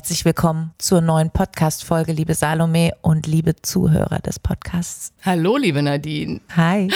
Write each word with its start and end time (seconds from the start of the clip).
Herzlich 0.00 0.24
willkommen 0.24 0.72
zur 0.78 1.02
neuen 1.02 1.28
Podcast-Folge, 1.28 2.12
liebe 2.12 2.32
Salome 2.32 2.92
und 3.02 3.26
liebe 3.26 3.54
Zuhörer 3.60 4.18
des 4.20 4.38
Podcasts. 4.38 5.12
Hallo, 5.22 5.58
liebe 5.58 5.82
Nadine. 5.82 6.40
Hi. 6.56 6.88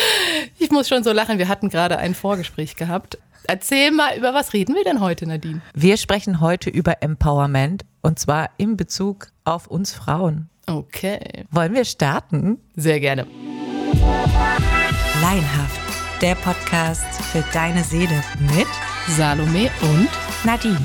Ich 0.59 0.71
muss 0.71 0.89
schon 0.89 1.05
so 1.05 1.13
lachen, 1.13 1.37
wir 1.37 1.49
hatten 1.49 1.69
gerade 1.69 1.99
ein 1.99 2.15
Vorgespräch 2.15 2.77
gehabt. 2.77 3.19
Erzähl 3.47 3.91
mal, 3.91 4.17
über 4.17 4.33
was 4.33 4.55
reden 4.55 4.75
wir 4.75 4.85
denn 4.85 5.01
heute, 5.01 5.27
Nadine? 5.27 5.61
Wir 5.75 5.99
sprechen 5.99 6.41
heute 6.41 6.71
über 6.71 7.03
Empowerment 7.03 7.85
und 8.01 8.19
zwar 8.19 8.49
in 8.57 8.79
Bezug 8.79 9.29
auf 9.45 9.67
uns 9.67 9.93
Frauen. 9.93 10.49
Okay. 10.67 11.45
Wollen 11.51 11.75
wir 11.75 11.85
starten? 11.85 12.59
Sehr 12.75 13.01
gerne. 13.01 13.27
Laienhaft, 15.21 16.23
der 16.23 16.37
Podcast 16.37 17.21
für 17.21 17.45
deine 17.53 17.85
Seele 17.85 18.25
mit 18.57 18.69
Salome 19.09 19.69
und 19.83 20.09
Nadine. 20.43 20.81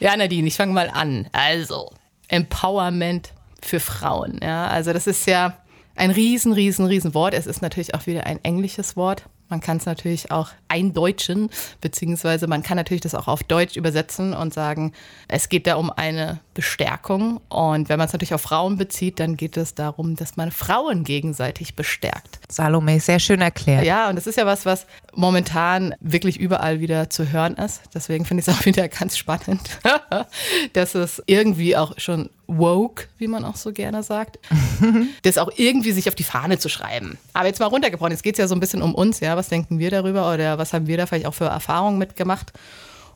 Ja, 0.00 0.16
Nadine, 0.16 0.48
ich 0.48 0.56
fange 0.56 0.72
mal 0.72 0.90
an. 0.90 1.28
Also, 1.32 1.90
Empowerment 2.28 3.34
für 3.62 3.80
Frauen. 3.80 4.40
Ja, 4.42 4.66
also 4.68 4.92
das 4.94 5.06
ist 5.06 5.26
ja 5.26 5.58
ein 5.94 6.10
riesen, 6.10 6.52
riesen, 6.54 6.86
riesen 6.86 7.12
Wort. 7.12 7.34
Es 7.34 7.46
ist 7.46 7.60
natürlich 7.60 7.94
auch 7.94 8.06
wieder 8.06 8.24
ein 8.26 8.42
englisches 8.42 8.96
Wort. 8.96 9.24
Man 9.50 9.60
kann 9.60 9.76
es 9.76 9.84
natürlich 9.84 10.30
auch 10.30 10.48
eindeutschen, 10.70 11.50
beziehungsweise 11.80 12.46
man 12.46 12.62
kann 12.62 12.76
natürlich 12.76 13.00
das 13.00 13.14
auch 13.14 13.28
auf 13.28 13.42
Deutsch 13.42 13.76
übersetzen 13.76 14.32
und 14.32 14.54
sagen, 14.54 14.92
es 15.28 15.48
geht 15.48 15.66
da 15.66 15.74
um 15.76 15.90
eine 15.90 16.40
Bestärkung. 16.54 17.40
Und 17.48 17.88
wenn 17.88 17.98
man 17.98 18.06
es 18.06 18.12
natürlich 18.12 18.34
auf 18.34 18.42
Frauen 18.42 18.76
bezieht, 18.76 19.20
dann 19.20 19.36
geht 19.36 19.56
es 19.56 19.74
darum, 19.74 20.16
dass 20.16 20.36
man 20.36 20.50
Frauen 20.50 21.04
gegenseitig 21.04 21.74
bestärkt. 21.74 22.40
Salome, 22.48 23.00
sehr 23.00 23.18
schön 23.18 23.40
erklärt. 23.40 23.84
Ja, 23.84 24.08
und 24.08 24.16
das 24.16 24.26
ist 24.26 24.36
ja 24.36 24.46
was, 24.46 24.66
was 24.66 24.86
momentan 25.14 25.94
wirklich 26.00 26.38
überall 26.38 26.80
wieder 26.80 27.10
zu 27.10 27.32
hören 27.32 27.54
ist. 27.54 27.82
Deswegen 27.94 28.24
finde 28.24 28.42
ich 28.42 28.48
es 28.48 28.54
auch 28.54 28.64
wieder 28.64 28.88
ganz 28.88 29.16
spannend, 29.16 29.78
dass 30.72 30.94
es 30.94 31.22
irgendwie 31.26 31.76
auch 31.76 31.94
schon 31.98 32.30
woke, 32.46 33.04
wie 33.18 33.28
man 33.28 33.44
auch 33.44 33.56
so 33.56 33.72
gerne 33.72 34.02
sagt, 34.02 34.38
das 35.22 35.38
auch 35.38 35.50
irgendwie 35.56 35.92
sich 35.92 36.08
auf 36.08 36.14
die 36.14 36.24
Fahne 36.24 36.58
zu 36.58 36.68
schreiben. 36.68 37.18
Aber 37.32 37.46
jetzt 37.46 37.60
mal 37.60 37.66
runtergebrochen, 37.66 38.12
jetzt 38.12 38.22
geht 38.22 38.34
es 38.34 38.38
ja 38.38 38.48
so 38.48 38.54
ein 38.54 38.60
bisschen 38.60 38.82
um 38.82 38.94
uns, 38.94 39.20
ja, 39.20 39.36
was 39.36 39.48
denken 39.48 39.78
wir 39.78 39.90
darüber 39.90 40.32
oder 40.32 40.58
was 40.60 40.72
haben 40.72 40.86
wir 40.86 40.96
da 40.96 41.06
vielleicht 41.06 41.26
auch 41.26 41.34
für 41.34 41.46
Erfahrungen 41.46 41.98
mitgemacht? 41.98 42.52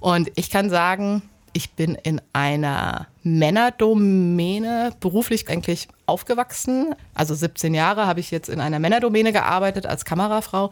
Und 0.00 0.30
ich 0.34 0.50
kann 0.50 0.68
sagen, 0.70 1.22
ich 1.52 1.72
bin 1.72 1.94
in 1.94 2.20
einer 2.32 3.06
Männerdomäne 3.22 4.92
beruflich 4.98 5.48
eigentlich 5.48 5.88
aufgewachsen. 6.06 6.94
Also 7.14 7.34
17 7.34 7.74
Jahre 7.74 8.06
habe 8.06 8.20
ich 8.20 8.30
jetzt 8.30 8.48
in 8.48 8.60
einer 8.60 8.80
Männerdomäne 8.80 9.32
gearbeitet 9.32 9.86
als 9.86 10.04
Kamerafrau. 10.04 10.66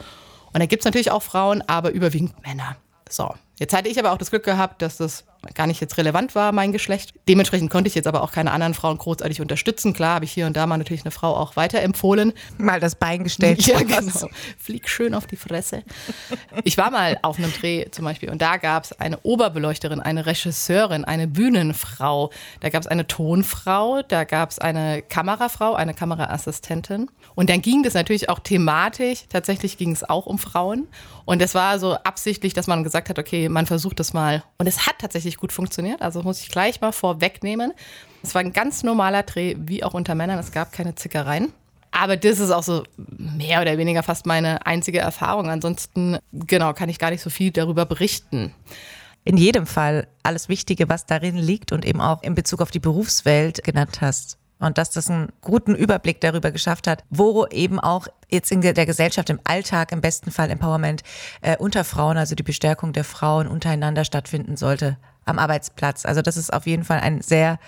Und 0.53 0.61
da 0.61 0.67
gibt 0.67 0.83
es 0.83 0.85
natürlich 0.85 1.13
auch 1.13 1.23
Frauen, 1.23 1.63
aber 1.63 1.93
überwiegend 1.93 2.43
Männer. 2.45 2.77
So, 3.09 3.33
jetzt 3.59 3.75
hatte 3.75 3.89
ich 3.89 3.99
aber 3.99 4.13
auch 4.13 4.19
das 4.19 4.31
Glück 4.31 4.45
gehabt, 4.45 4.83
dass 4.83 4.97
das 4.97 5.25
gar 5.55 5.67
nicht 5.67 5.81
jetzt 5.81 5.99
relevant 5.99 6.35
war, 6.35 6.53
mein 6.53 6.73
Geschlecht. 6.73 7.15
Dementsprechend 7.29 7.71
konnte 7.71 7.89
ich 7.89 7.95
jetzt 7.95 8.07
aber 8.07 8.23
auch 8.23 8.33
keine 8.33 8.53
anderen 8.53 8.75
Frauen 8.75 8.99
großartig 8.99 9.41
unterstützen. 9.41 9.93
Klar 9.93 10.17
habe 10.17 10.25
ich 10.25 10.33
hier 10.33 10.47
und 10.47 10.57
da 10.57 10.67
mal 10.67 10.79
natürlich 10.79 11.03
eine 11.05 11.11
Frau 11.11 11.37
auch 11.37 11.57
weiterempfohlen. 11.57 12.33
Mal 12.59 12.81
das 12.81 12.95
Bein 12.95 13.25
gestellt. 13.25 13.61
Ja, 13.73 13.79
genau. 13.79 14.29
Flieg 14.59 14.89
schön 14.89 15.15
auf 15.15 15.27
die 15.27 15.37
Fresse. 15.37 15.83
Ich 16.65 16.77
war 16.77 16.91
mal 16.91 17.19
auf 17.23 17.39
einem 17.39 17.53
Dreh 17.53 17.87
zum 17.91 18.05
Beispiel 18.05 18.29
und 18.29 18.43
da 18.43 18.57
gab 18.57 18.85
es 18.85 18.93
eine 18.93 19.19
Oberbeleuchterin, 19.21 20.01
eine 20.01 20.27
Regisseurin, 20.27 21.05
eine 21.05 21.27
Bühnenfrau, 21.29 22.31
da 22.61 22.69
gab 22.69 22.83
es 22.83 22.87
eine 22.87 23.07
Tonfrau, 23.07 24.03
da 24.03 24.25
gab 24.25 24.51
es 24.51 24.59
eine 24.59 25.03
Kamerafrau, 25.03 25.75
eine 25.75 25.95
Kameraassistentin. 25.95 27.09
Und 27.35 27.51
dann 27.51 27.63
ging 27.63 27.83
das 27.83 27.95
natürlich 27.95 28.29
auch 28.29 28.41
thematisch, 28.41 29.25
tatsächlich 29.29 29.79
ging 29.79 29.93
es 29.93 30.03
auch 30.09 30.27
um 30.27 30.39
Frauen. 30.39 30.89
Und 31.25 31.41
das 31.41 31.55
war 31.55 31.79
so 31.79 31.95
absichtlich, 31.95 32.53
dass 32.53 32.67
man 32.67 32.83
gesagt 32.85 33.09
hat, 33.09 33.19
okay, 33.19 33.49
man 33.49 33.67
versucht 33.67 34.01
das 34.01 34.13
mal. 34.13 34.43
Und 34.59 34.67
es 34.67 34.87
hat 34.87 34.99
tatsächlich 34.99 35.32
gut 35.37 35.53
funktioniert. 35.53 36.03
Also 36.03 36.23
muss 36.23 36.41
ich 36.41 36.49
gleich 36.49 36.81
mal 36.81 36.93
vorwegnehmen. 36.93 37.73
Es 38.23 38.35
war 38.35 38.41
ein 38.41 38.53
ganz 38.53 38.83
normaler 38.83 39.23
Dreh, 39.23 39.57
wie 39.59 39.85
auch 39.85 39.95
unter 39.95 40.15
Männern. 40.15 40.39
Es 40.39 40.53
gab 40.53 40.73
keine 40.73 40.95
Zickereien. 40.95 41.53
Aber 41.91 42.17
das 42.17 42.41
ist 42.41 42.51
auch 42.51 42.63
so 42.63 42.85
mehr 42.97 43.61
oder 43.61 43.77
weniger 43.77 44.03
fast 44.03 44.25
meine 44.25 44.67
einzige 44.67 45.01
Erfahrung. 45.01 45.51
Ansonsten, 45.51 46.19
genau, 46.33 46.73
kann 46.73 46.89
ich 46.89 46.99
gar 46.99 47.11
nicht 47.11 47.23
so 47.23 47.31
viel 47.31 47.51
darüber 47.51 47.85
berichten. 47.85 48.55
In 49.25 49.37
jedem 49.37 49.67
Fall 49.67 50.09
alles 50.23 50.49
Wichtige, 50.49 50.89
was 50.89 51.07
darin 51.07 51.37
liegt 51.37 51.71
und 51.71 51.85
eben 51.85 52.01
auch 52.01 52.23
in 52.23 52.35
Bezug 52.35 52.61
auf 52.61 52.71
die 52.71 52.81
Berufswelt 52.81 53.63
genannt 53.63 54.01
hast 54.01 54.39
und 54.59 54.79
dass 54.79 54.91
das 54.91 55.11
einen 55.11 55.29
guten 55.41 55.75
Überblick 55.75 56.21
darüber 56.21 56.51
geschafft 56.51 56.87
hat, 56.87 57.05
wo 57.11 57.47
eben 57.47 57.79
auch 57.79 58.07
jetzt 58.31 58.51
in 58.53 58.61
der 58.61 58.87
Gesellschaft 58.87 59.29
im 59.29 59.41
Alltag 59.45 59.93
im 59.93 60.01
besten 60.01 60.31
Fall 60.31 60.51
Empowerment 60.51 61.03
äh, 61.41 61.57
unter 61.57 61.85
Frauen, 61.85 62.17
also 62.17 62.35
die 62.35 62.43
Bestärkung 62.43 62.93
der 62.93 63.05
Frauen 63.05 63.49
untereinander 63.49 64.05
stattfinden 64.05 64.57
sollte 64.57 64.97
am 65.25 65.39
Arbeitsplatz. 65.39 66.05
Also 66.05 66.23
das 66.23 66.37
ist 66.37 66.53
auf 66.53 66.67
jeden 66.67 66.85
Fall 66.85 67.01
ein 67.01 67.21
sehr 67.21 67.59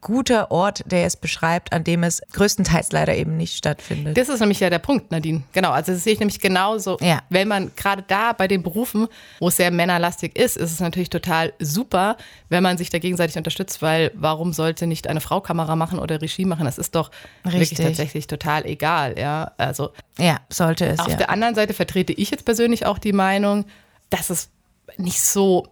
guter 0.00 0.50
Ort, 0.50 0.82
der 0.86 1.04
es 1.04 1.16
beschreibt, 1.16 1.72
an 1.72 1.84
dem 1.84 2.02
es 2.02 2.22
größtenteils 2.32 2.92
leider 2.92 3.14
eben 3.14 3.36
nicht 3.36 3.56
stattfindet. 3.56 4.16
Das 4.16 4.28
ist 4.28 4.40
nämlich 4.40 4.60
ja 4.60 4.70
der 4.70 4.78
Punkt, 4.78 5.10
Nadine. 5.10 5.42
Genau, 5.52 5.70
also 5.72 5.92
das 5.92 6.04
sehe 6.04 6.14
ich 6.14 6.18
nämlich 6.18 6.40
genauso. 6.40 6.96
Ja. 7.00 7.20
Wenn 7.28 7.48
man 7.48 7.72
gerade 7.76 8.02
da 8.06 8.32
bei 8.32 8.48
den 8.48 8.62
Berufen, 8.62 9.08
wo 9.38 9.48
es 9.48 9.56
sehr 9.56 9.70
männerlastig 9.70 10.38
ist, 10.38 10.56
ist 10.56 10.72
es 10.72 10.80
natürlich 10.80 11.10
total 11.10 11.52
super, 11.58 12.16
wenn 12.48 12.62
man 12.62 12.78
sich 12.78 12.90
da 12.90 12.98
gegenseitig 12.98 13.36
unterstützt, 13.36 13.82
weil 13.82 14.10
warum 14.14 14.52
sollte 14.52 14.86
nicht 14.86 15.06
eine 15.06 15.20
Frau 15.20 15.40
Kamera 15.40 15.76
machen 15.76 15.98
oder 15.98 16.22
Regie 16.22 16.46
machen? 16.46 16.64
Das 16.64 16.78
ist 16.78 16.94
doch 16.94 17.10
Richtig. 17.44 17.60
wirklich 17.60 17.86
tatsächlich 17.86 18.26
total 18.26 18.64
egal. 18.64 19.18
Ja, 19.18 19.52
also 19.58 19.90
ja, 20.18 20.38
sollte 20.48 20.86
es. 20.86 20.98
auf 20.98 21.08
ja. 21.08 21.16
der 21.16 21.30
anderen 21.30 21.54
Seite 21.54 21.74
vertrete 21.74 22.12
ich 22.14 22.30
jetzt 22.30 22.44
persönlich 22.44 22.86
auch 22.86 22.98
die 22.98 23.12
Meinung, 23.12 23.66
dass 24.08 24.30
es 24.30 24.48
nicht 24.96 25.20
so, 25.20 25.66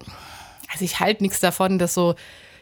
also 0.73 0.85
ich 0.85 1.01
halte 1.01 1.23
nichts 1.23 1.41
davon, 1.41 1.79
dass 1.79 1.95
so 1.95 2.15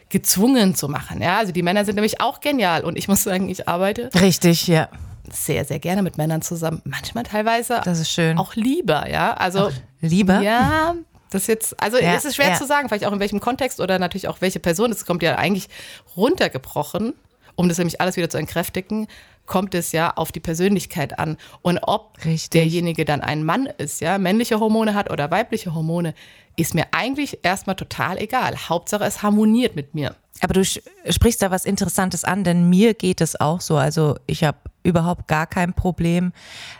gezwungen 0.09 0.73
zu 0.75 0.87
machen. 0.87 1.21
Ja, 1.21 1.37
also 1.37 1.51
die 1.51 1.63
Männer 1.63 1.83
sind 1.85 1.95
nämlich 1.95 2.21
auch 2.21 2.39
genial 2.39 2.83
und 2.83 2.97
ich 2.97 3.07
muss 3.07 3.23
sagen, 3.23 3.49
ich 3.49 3.67
arbeite 3.67 4.09
Richtig, 4.21 4.67
ja. 4.67 4.87
sehr, 5.29 5.65
sehr 5.65 5.79
gerne 5.79 6.01
mit 6.01 6.17
Männern 6.17 6.41
zusammen. 6.41 6.81
Manchmal 6.85 7.23
teilweise 7.23 7.81
Das 7.83 7.99
ist 7.99 8.09
schön. 8.11 8.37
auch 8.37 8.55
lieber, 8.55 9.09
ja. 9.09 9.33
Also 9.33 9.69
Lieber? 9.99 10.39
ja, 10.41 10.95
das 11.29 11.41
ist 11.43 11.47
jetzt, 11.47 11.83
also 11.83 11.97
Ja, 11.97 12.13
es 12.15 12.23
ist 12.23 12.35
schwer 12.35 12.49
ja. 12.51 12.55
zu 12.55 12.65
sagen, 12.65 12.87
vielleicht 12.87 13.05
auch 13.05 13.11
in 13.11 13.19
welchem 13.19 13.41
Kontext 13.41 13.81
oder 13.81 13.99
natürlich 13.99 14.29
auch 14.29 14.39
welche 14.39 14.59
Person. 14.61 14.91
Es 14.91 15.05
kommt 15.05 15.23
ja 15.23 15.35
eigentlich 15.35 15.67
runtergebrochen, 16.15 17.13
um 17.55 17.67
das 17.67 17.77
nämlich 17.77 17.99
alles 17.99 18.15
wieder 18.15 18.29
zu 18.29 18.37
entkräftigen, 18.37 19.07
kommt 19.45 19.73
es 19.75 19.91
ja 19.93 20.11
auf 20.15 20.31
die 20.31 20.39
Persönlichkeit 20.39 21.19
an. 21.19 21.37
Und 21.61 21.79
ob 21.81 22.17
Richtig. 22.23 22.49
derjenige 22.51 23.03
dann 23.05 23.21
ein 23.21 23.43
Mann 23.43 23.65
ist, 23.77 23.99
ja, 24.01 24.17
männliche 24.17 24.59
Hormone 24.59 24.93
hat 24.93 25.09
oder 25.09 25.31
weibliche 25.31 25.73
Hormone, 25.73 26.13
ist 26.57 26.73
mir 26.73 26.87
eigentlich 26.91 27.39
erstmal 27.43 27.75
total 27.75 28.17
egal. 28.17 28.55
Hauptsache, 28.67 29.05
es 29.05 29.23
harmoniert 29.23 29.75
mit 29.75 29.95
mir. 29.95 30.15
Aber 30.41 30.53
du 30.53 30.63
sprichst 30.63 31.41
da 31.41 31.49
was 31.49 31.65
Interessantes 31.65 32.23
an, 32.23 32.43
denn 32.43 32.69
mir 32.69 32.93
geht 32.93 33.21
es 33.21 33.39
auch 33.39 33.61
so. 33.61 33.77
Also 33.77 34.17
ich 34.27 34.43
habe 34.43 34.57
überhaupt 34.83 35.27
gar 35.27 35.47
kein 35.47 35.73
Problem 35.73 36.31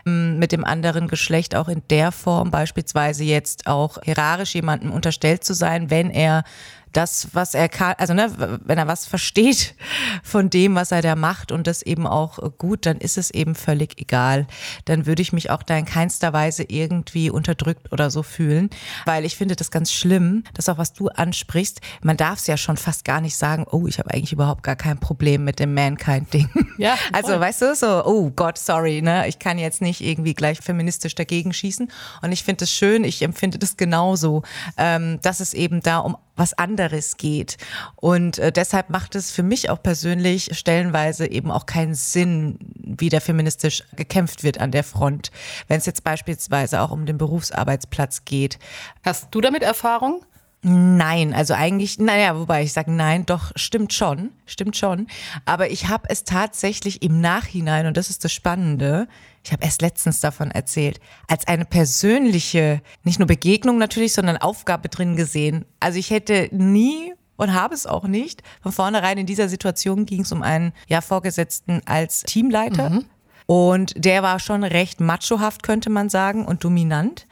m, 0.06 0.38
mit 0.38 0.52
dem 0.52 0.64
anderen 0.64 1.08
Geschlecht, 1.08 1.54
auch 1.54 1.68
in 1.68 1.82
der 1.90 2.12
Form 2.12 2.50
beispielsweise 2.50 3.24
jetzt 3.24 3.66
auch 3.66 3.98
hierarchisch 4.02 4.54
jemandem 4.54 4.92
unterstellt 4.92 5.44
zu 5.44 5.54
sein, 5.54 5.90
wenn 5.90 6.10
er 6.10 6.44
das, 6.92 7.28
was 7.32 7.54
er 7.54 7.68
kann, 7.68 7.94
also 7.98 8.14
ne, 8.14 8.58
wenn 8.64 8.78
er 8.78 8.86
was 8.86 9.06
versteht 9.06 9.74
von 10.22 10.50
dem, 10.50 10.74
was 10.74 10.92
er 10.92 11.02
da 11.02 11.16
macht 11.16 11.52
und 11.52 11.66
das 11.66 11.82
eben 11.82 12.06
auch 12.06 12.38
gut, 12.58 12.86
dann 12.86 12.98
ist 12.98 13.18
es 13.18 13.30
eben 13.30 13.54
völlig 13.54 14.00
egal. 14.00 14.46
Dann 14.84 15.06
würde 15.06 15.22
ich 15.22 15.32
mich 15.32 15.50
auch 15.50 15.62
da 15.62 15.76
in 15.76 15.84
keinster 15.84 16.32
Weise 16.32 16.64
irgendwie 16.68 17.30
unterdrückt 17.30 17.92
oder 17.92 18.10
so 18.10 18.22
fühlen, 18.22 18.70
weil 19.04 19.24
ich 19.24 19.36
finde 19.36 19.56
das 19.56 19.70
ganz 19.70 19.92
schlimm, 19.92 20.44
dass 20.54 20.68
auch 20.68 20.78
was 20.78 20.92
du 20.92 21.08
ansprichst, 21.08 21.80
man 22.02 22.16
darf 22.16 22.38
es 22.38 22.46
ja 22.46 22.56
schon 22.56 22.76
fast 22.76 23.04
gar 23.04 23.20
nicht 23.20 23.36
sagen, 23.36 23.66
oh, 23.70 23.86
ich 23.86 23.98
habe 23.98 24.12
eigentlich 24.12 24.32
überhaupt 24.32 24.62
gar 24.62 24.76
kein 24.76 24.98
Problem 24.98 25.44
mit 25.44 25.58
dem 25.58 25.74
Mankind-Ding. 25.74 26.48
Ja, 26.78 26.96
Also, 27.12 27.40
weißt 27.40 27.62
du, 27.62 27.74
so, 27.74 28.04
oh 28.04 28.30
Gott, 28.30 28.58
sorry, 28.58 29.02
ne, 29.02 29.26
ich 29.28 29.38
kann 29.38 29.58
jetzt 29.58 29.80
nicht 29.80 30.00
irgendwie 30.00 30.34
gleich 30.34 30.60
feministisch 30.60 31.14
dagegen 31.14 31.52
schießen. 31.52 31.90
Und 32.22 32.32
ich 32.32 32.44
finde 32.44 32.64
es 32.64 32.72
schön, 32.72 33.04
ich 33.04 33.22
empfinde 33.22 33.58
das 33.58 33.76
genauso, 33.76 34.42
ähm, 34.76 35.18
dass 35.22 35.40
es 35.40 35.54
eben 35.54 35.80
da 35.80 35.98
um 35.98 36.16
was 36.38 36.54
anderes 36.54 37.16
geht. 37.16 37.56
Und 37.96 38.38
äh, 38.38 38.52
deshalb 38.52 38.90
macht 38.90 39.14
es 39.14 39.30
für 39.30 39.42
mich 39.42 39.70
auch 39.70 39.82
persönlich 39.82 40.56
stellenweise 40.56 41.30
eben 41.30 41.50
auch 41.50 41.66
keinen 41.66 41.94
Sinn, 41.94 42.58
wie 42.74 43.08
da 43.08 43.20
feministisch 43.20 43.84
gekämpft 43.96 44.44
wird 44.44 44.60
an 44.60 44.70
der 44.70 44.84
Front, 44.84 45.30
wenn 45.66 45.78
es 45.78 45.86
jetzt 45.86 46.04
beispielsweise 46.04 46.80
auch 46.80 46.90
um 46.90 47.06
den 47.06 47.18
Berufsarbeitsplatz 47.18 48.24
geht. 48.24 48.58
Hast 49.04 49.28
du 49.32 49.40
damit 49.40 49.62
Erfahrung? 49.62 50.24
Nein, 50.62 51.34
also 51.34 51.54
eigentlich, 51.54 52.00
naja, 52.00 52.36
wobei 52.36 52.64
ich 52.64 52.72
sage 52.72 52.90
nein, 52.90 53.24
doch, 53.24 53.52
stimmt 53.54 53.92
schon, 53.92 54.30
stimmt 54.44 54.76
schon. 54.76 55.06
Aber 55.44 55.70
ich 55.70 55.88
habe 55.88 56.08
es 56.10 56.24
tatsächlich 56.24 57.02
im 57.02 57.20
Nachhinein, 57.20 57.86
und 57.86 57.96
das 57.96 58.10
ist 58.10 58.24
das 58.24 58.32
Spannende, 58.32 59.06
ich 59.44 59.52
habe 59.52 59.64
erst 59.64 59.82
letztens 59.82 60.20
davon 60.20 60.50
erzählt, 60.50 61.00
als 61.28 61.46
eine 61.46 61.64
persönliche, 61.64 62.82
nicht 63.04 63.20
nur 63.20 63.28
Begegnung 63.28 63.78
natürlich, 63.78 64.12
sondern 64.12 64.36
Aufgabe 64.36 64.88
drin 64.88 65.14
gesehen. 65.14 65.64
Also 65.78 65.98
ich 65.98 66.10
hätte 66.10 66.48
nie 66.50 67.14
und 67.36 67.54
habe 67.54 67.74
es 67.74 67.86
auch 67.86 68.04
nicht. 68.04 68.42
Von 68.60 68.72
vornherein 68.72 69.16
in 69.16 69.26
dieser 69.26 69.48
Situation 69.48 70.06
ging 70.06 70.22
es 70.22 70.32
um 70.32 70.42
einen 70.42 70.72
ja, 70.88 71.00
Vorgesetzten 71.00 71.82
als 71.86 72.24
Teamleiter. 72.24 73.00
Und 73.50 73.94
der 73.96 74.22
war 74.22 74.40
schon 74.40 74.62
recht 74.62 75.00
machohaft, 75.00 75.62
könnte 75.62 75.88
man 75.88 76.10
sagen, 76.10 76.44
und 76.44 76.64
dominant. 76.64 77.26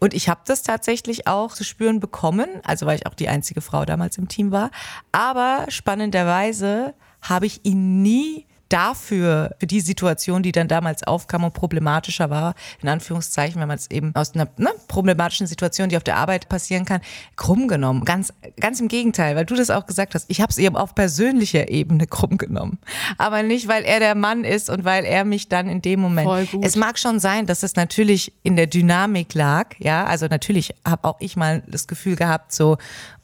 Und 0.00 0.12
ich 0.12 0.28
habe 0.28 0.42
das 0.44 0.62
tatsächlich 0.62 1.26
auch 1.26 1.54
zu 1.54 1.64
spüren 1.64 1.98
bekommen, 1.98 2.46
also 2.62 2.84
weil 2.84 2.96
ich 2.96 3.06
auch 3.06 3.14
die 3.14 3.30
einzige 3.30 3.62
Frau 3.62 3.86
damals 3.86 4.18
im 4.18 4.28
Team 4.28 4.50
war. 4.50 4.70
Aber 5.12 5.64
spannenderweise 5.68 6.92
habe 7.22 7.46
ich 7.46 7.64
ihn 7.64 8.02
nie 8.02 8.46
dafür, 8.72 9.54
für 9.58 9.66
die 9.66 9.80
Situation, 9.80 10.42
die 10.42 10.52
dann 10.52 10.68
damals 10.68 11.02
aufkam 11.02 11.44
und 11.44 11.52
problematischer 11.52 12.30
war, 12.30 12.54
in 12.80 12.88
Anführungszeichen, 12.88 13.60
wenn 13.60 13.68
man 13.68 13.76
es 13.76 13.90
eben 13.90 14.14
aus 14.14 14.34
einer 14.34 14.48
ne, 14.56 14.70
problematischen 14.88 15.46
Situation, 15.46 15.88
die 15.88 15.96
auf 15.96 16.04
der 16.04 16.16
Arbeit 16.16 16.48
passieren 16.48 16.84
kann, 16.84 17.00
krumm 17.36 17.68
genommen. 17.68 18.04
Ganz, 18.04 18.32
ganz 18.58 18.80
im 18.80 18.88
Gegenteil, 18.88 19.36
weil 19.36 19.44
du 19.44 19.54
das 19.54 19.70
auch 19.70 19.86
gesagt 19.86 20.14
hast. 20.14 20.24
Ich 20.28 20.40
habe 20.40 20.50
es 20.50 20.58
eben 20.58 20.76
auf 20.76 20.94
persönlicher 20.94 21.68
Ebene 21.68 22.06
krumm 22.06 22.38
genommen. 22.38 22.78
Aber 23.18 23.42
nicht, 23.42 23.68
weil 23.68 23.84
er 23.84 24.00
der 24.00 24.14
Mann 24.14 24.44
ist 24.44 24.70
und 24.70 24.84
weil 24.84 25.04
er 25.04 25.24
mich 25.24 25.48
dann 25.48 25.68
in 25.68 25.82
dem 25.82 26.00
Moment. 26.00 26.26
Voll 26.26 26.46
gut. 26.46 26.64
Es 26.64 26.76
mag 26.76 26.98
schon 26.98 27.20
sein, 27.20 27.46
dass 27.46 27.62
es 27.62 27.76
natürlich 27.76 28.32
in 28.42 28.56
der 28.56 28.66
Dynamik 28.66 29.34
lag. 29.34 29.74
Ja, 29.78 30.04
also 30.04 30.26
natürlich 30.26 30.74
habe 30.86 31.08
auch 31.08 31.16
ich 31.20 31.36
mal 31.36 31.62
das 31.66 31.86
Gefühl 31.86 32.16
gehabt, 32.16 32.52
so, 32.52 32.78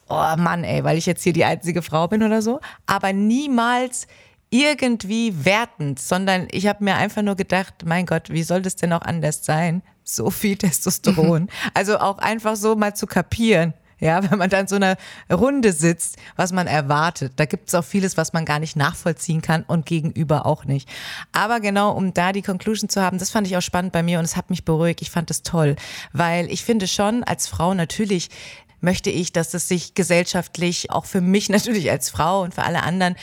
oh 0.09 0.37
Mann, 0.37 0.65
ey, 0.65 0.85
weil 0.85 0.99
ich 0.99 1.07
jetzt 1.07 1.23
hier 1.23 1.33
die 1.33 1.45
einzige 1.45 1.83
Frau 1.83 2.09
bin 2.09 2.23
oder 2.23 2.43
so. 2.43 2.61
Aber 2.87 3.13
niemals 3.13 4.07
irgendwie 4.51 5.45
wertend, 5.45 5.99
sondern 5.99 6.49
ich 6.51 6.67
habe 6.67 6.85
mir 6.85 6.97
einfach 6.97 7.23
nur 7.23 7.37
gedacht, 7.37 7.85
mein 7.85 8.07
Gott, 8.07 8.31
wie 8.31 8.43
soll 8.43 8.63
das 8.63 8.77
denn 8.77 8.93
auch 8.93 9.03
anders 9.03 9.45
sein? 9.45 9.83
So 10.05 10.31
viel 10.31 10.57
Testosteron. 10.59 11.49
also 11.75 11.99
auch 11.99 12.19
einfach 12.19 12.57
so 12.57 12.75
mal 12.75 12.95
zu 12.95 13.07
kapieren. 13.07 13.75
Ja, 14.01 14.31
wenn 14.31 14.39
man 14.39 14.49
dann 14.49 14.69
so 14.69 14.77
einer 14.77 14.97
Runde 15.29 15.73
sitzt, 15.73 16.19
was 16.37 16.53
man 16.53 16.69
erwartet. 16.69 17.33
Da 17.35 17.47
gibt 17.47 17.67
es 17.69 17.75
auch 17.75 17.85
vieles, 17.85 18.17
was 18.17 18.33
man 18.33 18.45
gar 18.45 18.61
nicht 18.61 18.77
nachvollziehen 18.77 19.43
kann 19.43 19.65
und 19.65 19.87
gegenüber 19.87 20.47
auch 20.47 20.65
nicht. 20.65 20.89
Aber 21.33 21.59
genau, 21.59 21.91
um 21.93 22.15
da 22.15 22.33
die 22.33 22.43
Conclusion 22.43 22.89
zu 22.89 23.03
haben, 23.03 23.19
das 23.19 23.31
fand 23.31 23.49
ich 23.49 23.57
auch 23.57 23.63
spannend 23.63 23.93
bei 23.93 24.05
mir 24.05 24.21
und 24.21 24.25
es 24.25 24.37
hat 24.37 24.51
mich 24.51 24.65
beruhigt. 24.65 25.03
Ich 25.03 25.11
fand 25.11 25.33
es 25.33 25.43
toll, 25.43 25.75
weil 26.13 26.49
ich 26.49 26.63
finde 26.63 26.87
schon 26.87 27.25
als 27.25 27.49
Frau 27.49 27.75
natürlich 27.75 28.29
möchte 28.81 29.11
ich, 29.11 29.33
dass 29.33 29.55
es 29.55 29.67
sich 29.67 29.95
gesellschaftlich 29.95 30.93
auch 30.93 31.05
für 31.05 31.21
mich 31.21 31.49
natürlich 31.49 31.91
als 31.91 32.11
Frau 32.11 32.43
und 32.43 32.55
für 32.55 32.63
alle 32.63 32.85
anderen 32.85 33.17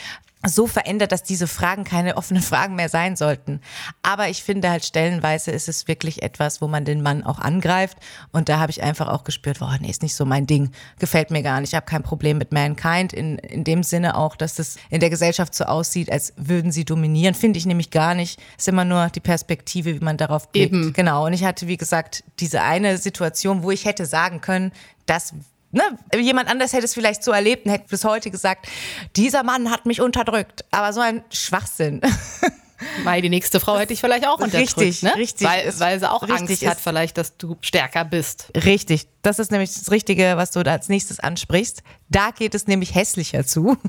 so 0.48 0.66
verändert, 0.66 1.12
dass 1.12 1.22
diese 1.22 1.46
Fragen 1.46 1.84
keine 1.84 2.16
offenen 2.16 2.42
Fragen 2.42 2.74
mehr 2.74 2.88
sein 2.88 3.16
sollten. 3.16 3.60
Aber 4.02 4.28
ich 4.28 4.42
finde 4.42 4.70
halt 4.70 4.84
stellenweise 4.84 5.50
ist 5.50 5.68
es 5.68 5.88
wirklich 5.88 6.22
etwas, 6.22 6.60
wo 6.60 6.68
man 6.68 6.84
den 6.84 7.02
Mann 7.02 7.22
auch 7.22 7.38
angreift. 7.38 7.98
Und 8.32 8.48
da 8.48 8.58
habe 8.58 8.70
ich 8.70 8.82
einfach 8.82 9.08
auch 9.08 9.24
gespürt, 9.24 9.58
boah, 9.58 9.76
nee, 9.80 9.90
ist 9.90 10.02
nicht 10.02 10.14
so 10.14 10.24
mein 10.24 10.46
Ding. 10.46 10.70
Gefällt 10.98 11.30
mir 11.30 11.42
gar 11.42 11.60
nicht. 11.60 11.70
Ich 11.70 11.74
habe 11.74 11.86
kein 11.86 12.02
Problem 12.02 12.38
mit 12.38 12.52
Mankind. 12.52 13.12
In, 13.12 13.38
in 13.38 13.64
dem 13.64 13.82
Sinne 13.82 14.16
auch, 14.16 14.36
dass 14.36 14.58
es 14.58 14.76
in 14.90 15.00
der 15.00 15.10
Gesellschaft 15.10 15.54
so 15.54 15.64
aussieht, 15.64 16.10
als 16.10 16.32
würden 16.36 16.72
sie 16.72 16.84
dominieren. 16.84 17.34
Finde 17.34 17.58
ich 17.58 17.66
nämlich 17.66 17.90
gar 17.90 18.14
nicht. 18.14 18.40
Ist 18.56 18.68
immer 18.68 18.84
nur 18.84 19.08
die 19.08 19.20
Perspektive, 19.20 19.94
wie 19.94 20.04
man 20.04 20.16
darauf 20.16 20.50
blickt. 20.50 20.72
Eben. 20.72 20.92
Genau. 20.92 21.26
Und 21.26 21.32
ich 21.32 21.44
hatte, 21.44 21.66
wie 21.66 21.76
gesagt, 21.76 22.24
diese 22.40 22.62
eine 22.62 22.98
Situation, 22.98 23.62
wo 23.62 23.70
ich 23.70 23.84
hätte 23.84 24.06
sagen 24.06 24.40
können, 24.40 24.72
das 25.06 25.34
ne, 25.70 25.82
jemand 26.18 26.48
anders 26.48 26.72
hätte 26.72 26.84
es 26.84 26.94
vielleicht 26.94 27.22
so 27.22 27.32
erlebt 27.32 27.66
und 27.66 27.72
hätte 27.72 27.88
bis 27.88 28.04
heute 28.04 28.30
gesagt, 28.30 28.68
dieser 29.16 29.42
Mann 29.42 29.70
hat 29.70 29.86
mich 29.86 30.00
unterdrückt. 30.00 30.64
Aber 30.70 30.92
so 30.92 31.00
ein 31.00 31.22
Schwachsinn. 31.30 32.00
Weil 33.04 33.22
die 33.22 33.28
nächste 33.28 33.60
Frau 33.60 33.78
hätte 33.78 33.92
ich 33.92 34.00
vielleicht 34.00 34.26
auch 34.26 34.38
unterdrückt. 34.38 34.76
Richtig, 34.76 35.02
ne? 35.02 35.14
richtig. 35.16 35.46
Weil, 35.46 35.72
weil 35.78 35.98
sie 35.98 36.10
auch 36.10 36.22
Angst 36.22 36.66
hat 36.66 36.80
vielleicht, 36.80 37.16
dass 37.18 37.36
du 37.36 37.56
stärker 37.60 38.04
bist. 38.04 38.50
Richtig. 38.54 39.08
Das 39.22 39.38
ist 39.38 39.50
nämlich 39.50 39.72
das 39.74 39.90
Richtige, 39.90 40.36
was 40.36 40.52
du 40.52 40.62
da 40.62 40.72
als 40.72 40.88
nächstes 40.88 41.18
ansprichst. 41.18 41.82
Da 42.08 42.30
geht 42.30 42.54
es 42.54 42.66
nämlich 42.66 42.94
hässlicher 42.94 43.44
zu. 43.44 43.76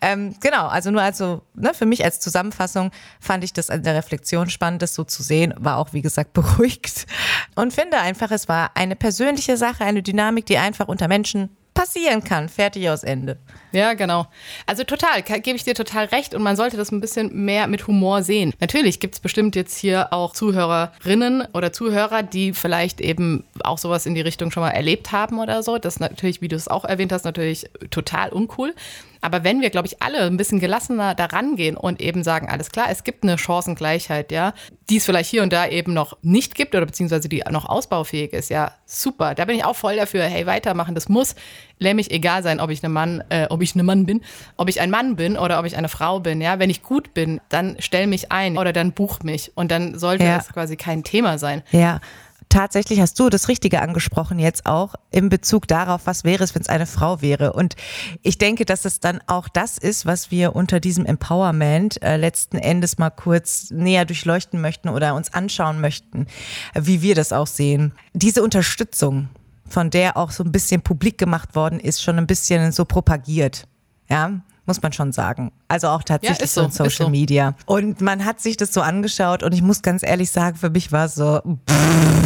Ähm, 0.00 0.36
genau, 0.40 0.66
also 0.66 0.90
nur 0.90 1.00
also 1.00 1.42
ne, 1.54 1.72
für 1.72 1.86
mich 1.86 2.04
als 2.04 2.20
Zusammenfassung 2.20 2.90
fand 3.20 3.42
ich 3.44 3.52
das 3.52 3.70
an 3.70 3.82
der 3.82 3.94
Reflexion 3.94 4.50
spannend, 4.50 4.82
das 4.82 4.94
so 4.94 5.04
zu 5.04 5.22
sehen. 5.22 5.54
War 5.56 5.78
auch, 5.78 5.92
wie 5.92 6.02
gesagt, 6.02 6.32
beruhigt. 6.34 7.06
Und 7.54 7.72
finde 7.72 7.98
einfach, 7.98 8.30
es 8.30 8.48
war 8.48 8.72
eine 8.74 8.94
persönliche 8.94 9.56
Sache, 9.56 9.84
eine 9.84 10.02
Dynamik, 10.02 10.46
die 10.46 10.58
einfach 10.58 10.88
unter 10.88 11.08
Menschen 11.08 11.56
passieren 11.76 12.24
kann. 12.24 12.48
Fertig 12.48 12.88
aus 12.90 13.04
Ende. 13.04 13.38
Ja, 13.70 13.94
genau. 13.94 14.26
Also 14.64 14.82
total, 14.82 15.22
gebe 15.22 15.56
ich 15.56 15.64
dir 15.64 15.74
total 15.74 16.06
recht 16.06 16.34
und 16.34 16.42
man 16.42 16.56
sollte 16.56 16.76
das 16.76 16.90
ein 16.90 17.00
bisschen 17.00 17.44
mehr 17.44 17.66
mit 17.66 17.86
Humor 17.86 18.22
sehen. 18.22 18.54
Natürlich 18.58 18.98
gibt 18.98 19.14
es 19.14 19.20
bestimmt 19.20 19.54
jetzt 19.54 19.76
hier 19.76 20.12
auch 20.12 20.32
Zuhörerinnen 20.32 21.46
oder 21.52 21.72
Zuhörer, 21.72 22.22
die 22.22 22.54
vielleicht 22.54 23.00
eben 23.00 23.44
auch 23.62 23.78
sowas 23.78 24.06
in 24.06 24.14
die 24.14 24.22
Richtung 24.22 24.50
schon 24.50 24.62
mal 24.62 24.70
erlebt 24.70 25.12
haben 25.12 25.38
oder 25.38 25.62
so. 25.62 25.78
Das 25.78 25.94
ist 25.94 26.00
natürlich, 26.00 26.40
wie 26.40 26.48
du 26.48 26.56
es 26.56 26.68
auch 26.68 26.84
erwähnt 26.84 27.12
hast, 27.12 27.24
natürlich 27.24 27.68
total 27.90 28.30
uncool. 28.30 28.74
Aber 29.20 29.44
wenn 29.44 29.60
wir, 29.60 29.70
glaube 29.70 29.88
ich, 29.88 30.02
alle 30.02 30.22
ein 30.22 30.36
bisschen 30.36 30.60
gelassener 30.60 31.14
daran 31.14 31.56
gehen 31.56 31.76
und 31.76 32.00
eben 32.00 32.22
sagen, 32.22 32.48
alles 32.48 32.70
klar, 32.70 32.86
es 32.90 33.04
gibt 33.04 33.22
eine 33.22 33.38
Chancengleichheit, 33.38 34.32
ja, 34.32 34.52
die 34.88 34.96
es 34.96 35.04
vielleicht 35.04 35.30
hier 35.30 35.42
und 35.42 35.52
da 35.52 35.66
eben 35.66 35.92
noch 35.92 36.16
nicht 36.22 36.54
gibt 36.54 36.74
oder 36.74 36.86
beziehungsweise 36.86 37.28
die 37.28 37.42
noch 37.50 37.68
ausbaufähig 37.68 38.32
ist, 38.32 38.50
ja, 38.50 38.72
super. 38.84 39.34
Da 39.34 39.44
bin 39.44 39.56
ich 39.56 39.64
auch 39.64 39.76
voll 39.76 39.96
dafür, 39.96 40.24
hey, 40.24 40.46
weitermachen. 40.46 40.94
Das 40.94 41.08
muss 41.08 41.34
nämlich 41.78 42.10
egal 42.10 42.42
sein, 42.42 42.60
ob 42.60 42.70
ich 42.70 42.82
ein 42.84 42.92
Mann, 42.92 43.22
äh, 43.28 43.46
ob 43.50 43.62
ich 43.62 43.74
ein 43.74 43.84
Mann 43.84 44.06
bin, 44.06 44.22
ob 44.56 44.68
ich 44.68 44.80
ein 44.80 44.90
Mann 44.90 45.16
bin 45.16 45.36
oder 45.36 45.58
ob 45.58 45.66
ich 45.66 45.76
eine 45.76 45.88
Frau 45.88 46.20
bin, 46.20 46.40
ja. 46.40 46.58
Wenn 46.58 46.70
ich 46.70 46.82
gut 46.82 47.14
bin, 47.14 47.40
dann 47.48 47.76
stell 47.78 48.06
mich 48.06 48.32
ein 48.32 48.56
oder 48.58 48.72
dann 48.72 48.92
buch 48.92 49.20
mich 49.22 49.52
und 49.54 49.70
dann 49.70 49.98
sollte 49.98 50.24
ja. 50.24 50.36
das 50.36 50.48
quasi 50.52 50.76
kein 50.76 51.04
Thema 51.04 51.38
sein. 51.38 51.62
Ja 51.70 52.00
tatsächlich 52.48 53.00
hast 53.00 53.18
du 53.18 53.28
das 53.28 53.48
Richtige 53.48 53.82
angesprochen 53.82 54.38
jetzt 54.38 54.66
auch 54.66 54.94
in 55.10 55.28
Bezug 55.28 55.68
darauf, 55.68 56.02
was 56.04 56.24
wäre 56.24 56.44
es, 56.44 56.54
wenn 56.54 56.62
es 56.62 56.68
eine 56.68 56.86
Frau 56.86 57.22
wäre. 57.22 57.52
Und 57.52 57.76
ich 58.22 58.38
denke, 58.38 58.64
dass 58.64 58.84
es 58.84 59.00
dann 59.00 59.20
auch 59.26 59.48
das 59.48 59.78
ist, 59.78 60.06
was 60.06 60.30
wir 60.30 60.56
unter 60.56 60.80
diesem 60.80 61.06
Empowerment 61.06 62.02
äh, 62.02 62.16
letzten 62.16 62.58
Endes 62.58 62.98
mal 62.98 63.10
kurz 63.10 63.70
näher 63.70 64.04
durchleuchten 64.04 64.60
möchten 64.60 64.88
oder 64.88 65.14
uns 65.14 65.32
anschauen 65.34 65.80
möchten, 65.80 66.26
wie 66.74 67.02
wir 67.02 67.14
das 67.14 67.32
auch 67.32 67.46
sehen. 67.46 67.92
Diese 68.12 68.42
Unterstützung, 68.42 69.28
von 69.68 69.90
der 69.90 70.16
auch 70.16 70.30
so 70.30 70.44
ein 70.44 70.52
bisschen 70.52 70.80
publik 70.80 71.18
gemacht 71.18 71.54
worden 71.54 71.80
ist, 71.80 72.02
schon 72.02 72.18
ein 72.18 72.26
bisschen 72.26 72.72
so 72.72 72.84
propagiert. 72.84 73.66
Ja, 74.08 74.40
muss 74.66 74.82
man 74.82 74.92
schon 74.92 75.12
sagen. 75.12 75.52
Also 75.68 75.88
auch 75.88 76.02
tatsächlich 76.02 76.40
ja, 76.40 76.46
so, 76.46 76.60
so 76.62 76.66
in 76.66 76.72
Social 76.72 77.06
so. 77.06 77.10
Media. 77.10 77.54
Und 77.66 78.00
man 78.00 78.24
hat 78.24 78.40
sich 78.40 78.56
das 78.56 78.72
so 78.72 78.80
angeschaut 78.80 79.42
und 79.42 79.52
ich 79.52 79.62
muss 79.62 79.82
ganz 79.82 80.02
ehrlich 80.02 80.30
sagen, 80.30 80.56
für 80.56 80.70
mich 80.70 80.92
war 80.92 81.06
es 81.06 81.14
so, 81.14 81.40
pff, 81.68 82.25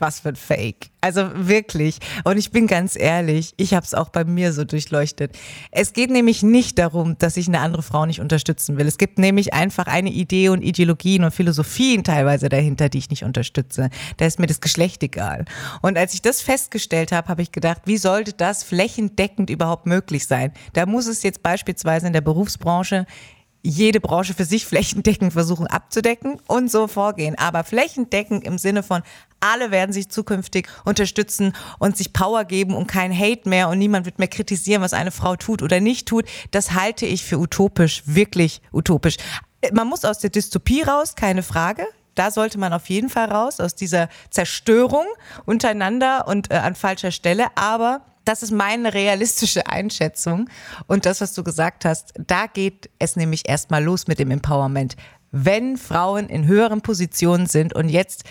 was 0.00 0.20
für 0.20 0.30
ein 0.30 0.36
Fake. 0.36 0.90
Also 1.00 1.28
wirklich. 1.34 1.98
Und 2.24 2.38
ich 2.38 2.50
bin 2.50 2.66
ganz 2.66 2.96
ehrlich, 2.96 3.52
ich 3.58 3.74
habe 3.74 3.84
es 3.84 3.92
auch 3.92 4.08
bei 4.08 4.24
mir 4.24 4.52
so 4.54 4.64
durchleuchtet. 4.64 5.36
Es 5.70 5.92
geht 5.92 6.10
nämlich 6.10 6.42
nicht 6.42 6.78
darum, 6.78 7.18
dass 7.18 7.36
ich 7.36 7.46
eine 7.46 7.60
andere 7.60 7.82
Frau 7.82 8.06
nicht 8.06 8.20
unterstützen 8.20 8.78
will. 8.78 8.86
Es 8.86 8.96
gibt 8.96 9.18
nämlich 9.18 9.52
einfach 9.52 9.86
eine 9.86 10.10
Idee 10.10 10.48
und 10.48 10.62
Ideologien 10.62 11.24
und 11.24 11.34
Philosophien 11.34 12.04
teilweise 12.04 12.48
dahinter, 12.48 12.88
die 12.88 12.98
ich 12.98 13.10
nicht 13.10 13.24
unterstütze. 13.24 13.90
Da 14.16 14.24
ist 14.24 14.38
mir 14.38 14.46
das 14.46 14.62
Geschlecht 14.62 15.02
egal. 15.02 15.44
Und 15.82 15.98
als 15.98 16.14
ich 16.14 16.22
das 16.22 16.40
festgestellt 16.40 17.12
habe, 17.12 17.28
habe 17.28 17.42
ich 17.42 17.52
gedacht, 17.52 17.82
wie 17.84 17.98
sollte 17.98 18.32
das 18.32 18.64
flächendeckend 18.64 19.50
überhaupt 19.50 19.86
möglich 19.86 20.26
sein? 20.26 20.52
Da 20.72 20.86
muss 20.86 21.06
es 21.06 21.22
jetzt 21.22 21.42
beispielsweise 21.42 22.06
in 22.06 22.14
der 22.14 22.22
Berufsbranche 22.22 23.06
jede 23.64 23.98
Branche 23.98 24.34
für 24.34 24.44
sich 24.44 24.66
flächendeckend 24.66 25.32
versuchen 25.32 25.66
abzudecken 25.66 26.38
und 26.46 26.70
so 26.70 26.86
vorgehen. 26.86 27.36
Aber 27.38 27.64
flächendeckend 27.64 28.44
im 28.44 28.58
Sinne 28.58 28.82
von, 28.82 29.02
alle 29.40 29.70
werden 29.70 29.92
sich 29.92 30.10
zukünftig 30.10 30.68
unterstützen 30.84 31.54
und 31.78 31.96
sich 31.96 32.12
Power 32.12 32.44
geben 32.44 32.74
und 32.74 32.86
kein 32.86 33.18
Hate 33.18 33.48
mehr 33.48 33.70
und 33.70 33.78
niemand 33.78 34.04
wird 34.04 34.18
mehr 34.18 34.28
kritisieren, 34.28 34.82
was 34.82 34.92
eine 34.92 35.10
Frau 35.10 35.36
tut 35.36 35.62
oder 35.62 35.80
nicht 35.80 36.06
tut. 36.06 36.26
Das 36.50 36.72
halte 36.72 37.06
ich 37.06 37.24
für 37.24 37.38
utopisch, 37.38 38.02
wirklich 38.04 38.60
utopisch. 38.70 39.16
Man 39.72 39.88
muss 39.88 40.04
aus 40.04 40.18
der 40.18 40.30
Dystopie 40.30 40.82
raus, 40.82 41.14
keine 41.14 41.42
Frage. 41.42 41.86
Da 42.14 42.30
sollte 42.30 42.58
man 42.58 42.72
auf 42.74 42.90
jeden 42.90 43.08
Fall 43.08 43.30
raus, 43.30 43.60
aus 43.60 43.74
dieser 43.74 44.08
Zerstörung 44.30 45.06
untereinander 45.46 46.28
und 46.28 46.50
äh, 46.50 46.56
an 46.56 46.74
falscher 46.74 47.10
Stelle. 47.10 47.46
Aber 47.56 48.02
das 48.24 48.42
ist 48.42 48.50
meine 48.50 48.94
realistische 48.94 49.66
Einschätzung. 49.66 50.48
Und 50.86 51.06
das, 51.06 51.20
was 51.20 51.34
du 51.34 51.44
gesagt 51.44 51.84
hast, 51.84 52.14
da 52.18 52.46
geht 52.46 52.90
es 52.98 53.16
nämlich 53.16 53.48
erstmal 53.48 53.82
los 53.82 54.06
mit 54.06 54.18
dem 54.18 54.30
Empowerment. 54.30 54.96
Wenn 55.30 55.76
Frauen 55.76 56.28
in 56.28 56.46
höheren 56.46 56.80
Positionen 56.80 57.46
sind 57.46 57.74
und 57.74 57.88
jetzt 57.88 58.24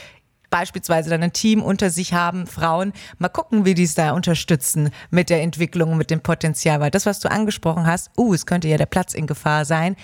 beispielsweise 0.50 1.10
dann 1.10 1.24
ein 1.24 1.34
Team 1.34 1.64
unter 1.64 1.90
sich 1.90 2.14
haben, 2.14 2.46
Frauen, 2.46 2.94
mal 3.18 3.28
gucken, 3.28 3.66
wie 3.66 3.74
die 3.74 3.84
es 3.84 3.96
da 3.96 4.12
unterstützen 4.12 4.92
mit 5.10 5.32
der 5.32 5.42
Entwicklung 5.42 5.98
mit 5.98 6.12
dem 6.12 6.22
Potenzial. 6.22 6.80
Weil 6.80 6.92
das, 6.92 7.08
was 7.08 7.20
du 7.20 7.32
angesprochen 7.32 7.88
hast, 7.88 8.12
uh, 8.18 8.36
es 8.36 8.46
könnte 8.46 8.68
ja 8.68 8.78
der 8.78 8.86
Platz 8.86 9.16
in 9.16 9.26
Gefahr 9.26 9.66
sein, 9.66 9.96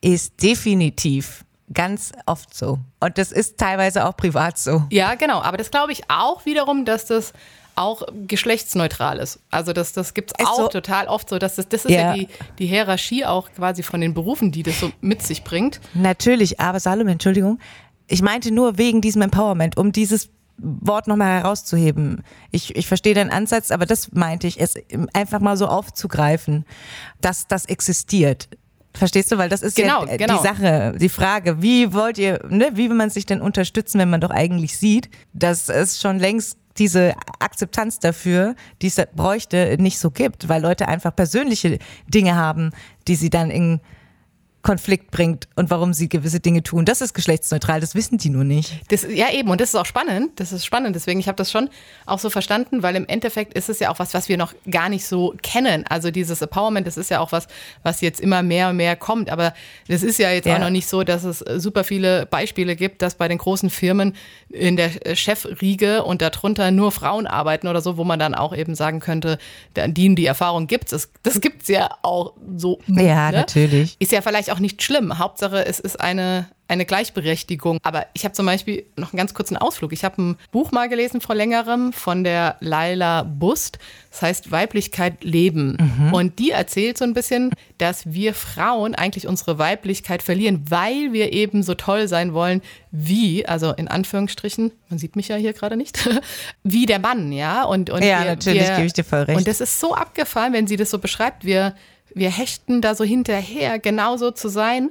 ist 0.00 0.42
definitiv 0.42 1.44
ganz 1.72 2.12
oft 2.26 2.54
so. 2.54 2.78
Und 2.98 3.18
das 3.18 3.30
ist 3.30 3.58
teilweise 3.58 4.06
auch 4.06 4.16
privat 4.16 4.58
so. 4.58 4.84
Ja, 4.90 5.14
genau. 5.16 5.42
Aber 5.42 5.56
das 5.56 5.70
glaube 5.70 5.92
ich 5.92 6.02
auch 6.08 6.46
wiederum, 6.46 6.84
dass 6.84 7.06
das 7.06 7.32
auch 7.74 8.02
geschlechtsneutral 8.26 9.18
ist. 9.18 9.40
Also 9.50 9.72
das, 9.72 9.92
das 9.92 10.14
gibt 10.14 10.32
es 10.38 10.46
auch 10.46 10.56
so, 10.56 10.68
total 10.68 11.06
oft 11.06 11.28
so. 11.28 11.38
Dass 11.38 11.56
das, 11.56 11.68
das 11.68 11.84
ist 11.84 11.90
ja, 11.90 12.00
ja 12.00 12.14
die, 12.14 12.28
die 12.58 12.66
Hierarchie 12.66 13.24
auch 13.24 13.50
quasi 13.52 13.82
von 13.82 14.00
den 14.00 14.14
Berufen, 14.14 14.52
die 14.52 14.62
das 14.62 14.80
so 14.80 14.90
mit 15.00 15.22
sich 15.22 15.44
bringt. 15.44 15.80
Natürlich, 15.94 16.60
aber 16.60 16.80
Salome, 16.80 17.12
Entschuldigung, 17.12 17.58
ich 18.06 18.22
meinte 18.22 18.50
nur 18.50 18.78
wegen 18.78 19.00
diesem 19.00 19.22
Empowerment, 19.22 19.76
um 19.76 19.92
dieses 19.92 20.30
Wort 20.58 21.06
nochmal 21.06 21.40
herauszuheben. 21.42 22.22
Ich, 22.50 22.76
ich 22.76 22.86
verstehe 22.86 23.14
deinen 23.14 23.30
Ansatz, 23.30 23.70
aber 23.70 23.86
das 23.86 24.12
meinte 24.12 24.46
ich, 24.46 24.60
es 24.60 24.74
einfach 25.14 25.40
mal 25.40 25.56
so 25.56 25.66
aufzugreifen, 25.66 26.66
dass 27.20 27.46
das 27.46 27.64
existiert. 27.64 28.48
Verstehst 28.92 29.30
du? 29.30 29.38
Weil 29.38 29.48
das 29.48 29.62
ist 29.62 29.76
genau, 29.76 30.04
ja 30.04 30.16
genau. 30.16 30.36
die 30.36 30.42
Sache, 30.42 30.94
die 30.98 31.08
Frage, 31.08 31.62
wie 31.62 31.92
wollt 31.92 32.18
ihr, 32.18 32.40
ne, 32.48 32.70
wie 32.74 32.88
will 32.90 32.96
man 32.96 33.10
sich 33.10 33.24
denn 33.24 33.40
unterstützen, 33.40 34.00
wenn 34.00 34.10
man 34.10 34.20
doch 34.20 34.30
eigentlich 34.30 34.76
sieht, 34.76 35.08
dass 35.32 35.68
es 35.68 36.00
schon 36.00 36.18
längst 36.18 36.58
diese 36.78 37.14
Akzeptanz 37.38 37.98
dafür, 37.98 38.54
die 38.82 38.86
es 38.86 38.96
bräuchte, 39.14 39.76
nicht 39.78 39.98
so 39.98 40.10
gibt, 40.10 40.48
weil 40.48 40.62
Leute 40.62 40.88
einfach 40.88 41.14
persönliche 41.14 41.78
Dinge 42.08 42.36
haben, 42.36 42.70
die 43.08 43.16
sie 43.16 43.30
dann 43.30 43.50
in 43.50 43.80
Konflikt 44.62 45.10
bringt 45.10 45.48
und 45.56 45.70
warum 45.70 45.94
sie 45.94 46.08
gewisse 46.10 46.38
Dinge 46.38 46.62
tun. 46.62 46.84
Das 46.84 47.00
ist 47.00 47.14
geschlechtsneutral, 47.14 47.80
das 47.80 47.94
wissen 47.94 48.18
die 48.18 48.28
nur 48.28 48.44
nicht. 48.44 48.80
Das, 48.88 49.06
ja, 49.08 49.30
eben, 49.32 49.48
und 49.48 49.58
das 49.60 49.70
ist 49.70 49.74
auch 49.74 49.86
spannend. 49.86 50.38
Das 50.38 50.52
ist 50.52 50.66
spannend. 50.66 50.94
Deswegen, 50.94 51.18
ich 51.18 51.28
habe 51.28 51.36
das 51.36 51.50
schon 51.50 51.70
auch 52.04 52.18
so 52.18 52.28
verstanden, 52.28 52.82
weil 52.82 52.94
im 52.94 53.06
Endeffekt 53.06 53.54
ist 53.54 53.70
es 53.70 53.80
ja 53.80 53.90
auch 53.90 53.98
was, 53.98 54.12
was 54.12 54.28
wir 54.28 54.36
noch 54.36 54.52
gar 54.70 54.90
nicht 54.90 55.06
so 55.06 55.34
kennen. 55.42 55.84
Also 55.88 56.10
dieses 56.10 56.42
Empowerment, 56.42 56.86
das 56.86 56.98
ist 56.98 57.10
ja 57.10 57.20
auch 57.20 57.32
was, 57.32 57.48
was 57.82 58.02
jetzt 58.02 58.20
immer 58.20 58.42
mehr 58.42 58.68
und 58.68 58.76
mehr 58.76 58.96
kommt. 58.96 59.30
Aber 59.30 59.54
das 59.88 60.02
ist 60.02 60.18
ja 60.18 60.30
jetzt 60.30 60.46
ja. 60.46 60.56
auch 60.56 60.60
noch 60.60 60.70
nicht 60.70 60.88
so, 60.88 61.04
dass 61.04 61.24
es 61.24 61.38
super 61.38 61.82
viele 61.82 62.26
Beispiele 62.26 62.76
gibt, 62.76 63.00
dass 63.00 63.14
bei 63.14 63.28
den 63.28 63.38
großen 63.38 63.70
Firmen 63.70 64.14
in 64.50 64.76
der 64.76 64.90
Chefriege 65.14 66.04
und 66.04 66.20
darunter 66.20 66.70
nur 66.70 66.92
Frauen 66.92 67.26
arbeiten 67.26 67.66
oder 67.66 67.80
so, 67.80 67.96
wo 67.96 68.04
man 68.04 68.18
dann 68.18 68.34
auch 68.34 68.54
eben 68.54 68.74
sagen 68.74 69.00
könnte, 69.00 69.38
die, 69.74 70.14
die 70.14 70.26
Erfahrung 70.26 70.66
gibt 70.66 70.92
es. 70.92 71.10
Das 71.22 71.40
gibt 71.40 71.62
es 71.62 71.68
ja 71.68 71.88
auch 72.02 72.34
so. 72.56 72.78
Ja, 72.88 73.30
ne? 73.30 73.38
natürlich. 73.38 73.96
Ist 73.98 74.12
ja 74.12 74.20
vielleicht 74.20 74.49
auch 74.50 74.58
nicht 74.58 74.82
schlimm. 74.82 75.18
Hauptsache, 75.18 75.64
es 75.66 75.80
ist 75.80 76.00
eine, 76.00 76.48
eine 76.68 76.86
Gleichberechtigung. 76.86 77.78
Aber 77.82 78.06
ich 78.14 78.24
habe 78.24 78.32
zum 78.32 78.46
Beispiel 78.46 78.84
noch 78.96 79.12
einen 79.12 79.18
ganz 79.18 79.34
kurzen 79.34 79.56
Ausflug. 79.56 79.92
Ich 79.92 80.04
habe 80.04 80.22
ein 80.22 80.36
Buch 80.52 80.72
mal 80.72 80.88
gelesen 80.88 81.20
vor 81.20 81.34
längerem 81.34 81.92
von 81.92 82.24
der 82.24 82.56
Laila 82.60 83.24
Bust. 83.24 83.78
Das 84.10 84.22
heißt 84.22 84.50
Weiblichkeit 84.50 85.24
leben. 85.24 85.76
Mhm. 85.78 86.14
Und 86.14 86.38
die 86.38 86.50
erzählt 86.50 86.98
so 86.98 87.04
ein 87.04 87.14
bisschen, 87.14 87.50
dass 87.78 88.12
wir 88.12 88.34
Frauen 88.34 88.94
eigentlich 88.94 89.26
unsere 89.26 89.58
Weiblichkeit 89.58 90.22
verlieren, 90.22 90.64
weil 90.68 91.12
wir 91.12 91.32
eben 91.32 91.62
so 91.62 91.74
toll 91.74 92.08
sein 92.08 92.34
wollen 92.34 92.62
wie, 92.92 93.46
also 93.46 93.72
in 93.72 93.88
Anführungsstrichen, 93.88 94.72
man 94.88 94.98
sieht 94.98 95.14
mich 95.14 95.28
ja 95.28 95.36
hier 95.36 95.52
gerade 95.52 95.76
nicht, 95.76 96.08
wie 96.64 96.86
der 96.86 96.98
Mann, 96.98 97.32
ja. 97.32 97.64
Und, 97.64 97.90
und 97.90 98.02
ja, 98.02 98.20
wir, 98.20 98.26
natürlich, 98.26 98.66
gebe 98.66 98.84
ich 98.84 98.92
dir 98.92 99.04
voll 99.04 99.22
recht. 99.22 99.38
Und 99.38 99.46
das 99.46 99.60
ist 99.60 99.78
so 99.78 99.94
abgefallen, 99.94 100.52
wenn 100.52 100.66
sie 100.66 100.76
das 100.76 100.90
so 100.90 100.98
beschreibt. 100.98 101.44
Wir 101.44 101.74
wir 102.14 102.30
hechten 102.30 102.80
da 102.80 102.94
so 102.94 103.04
hinterher, 103.04 103.78
genauso 103.78 104.30
zu 104.30 104.48
sein. 104.48 104.90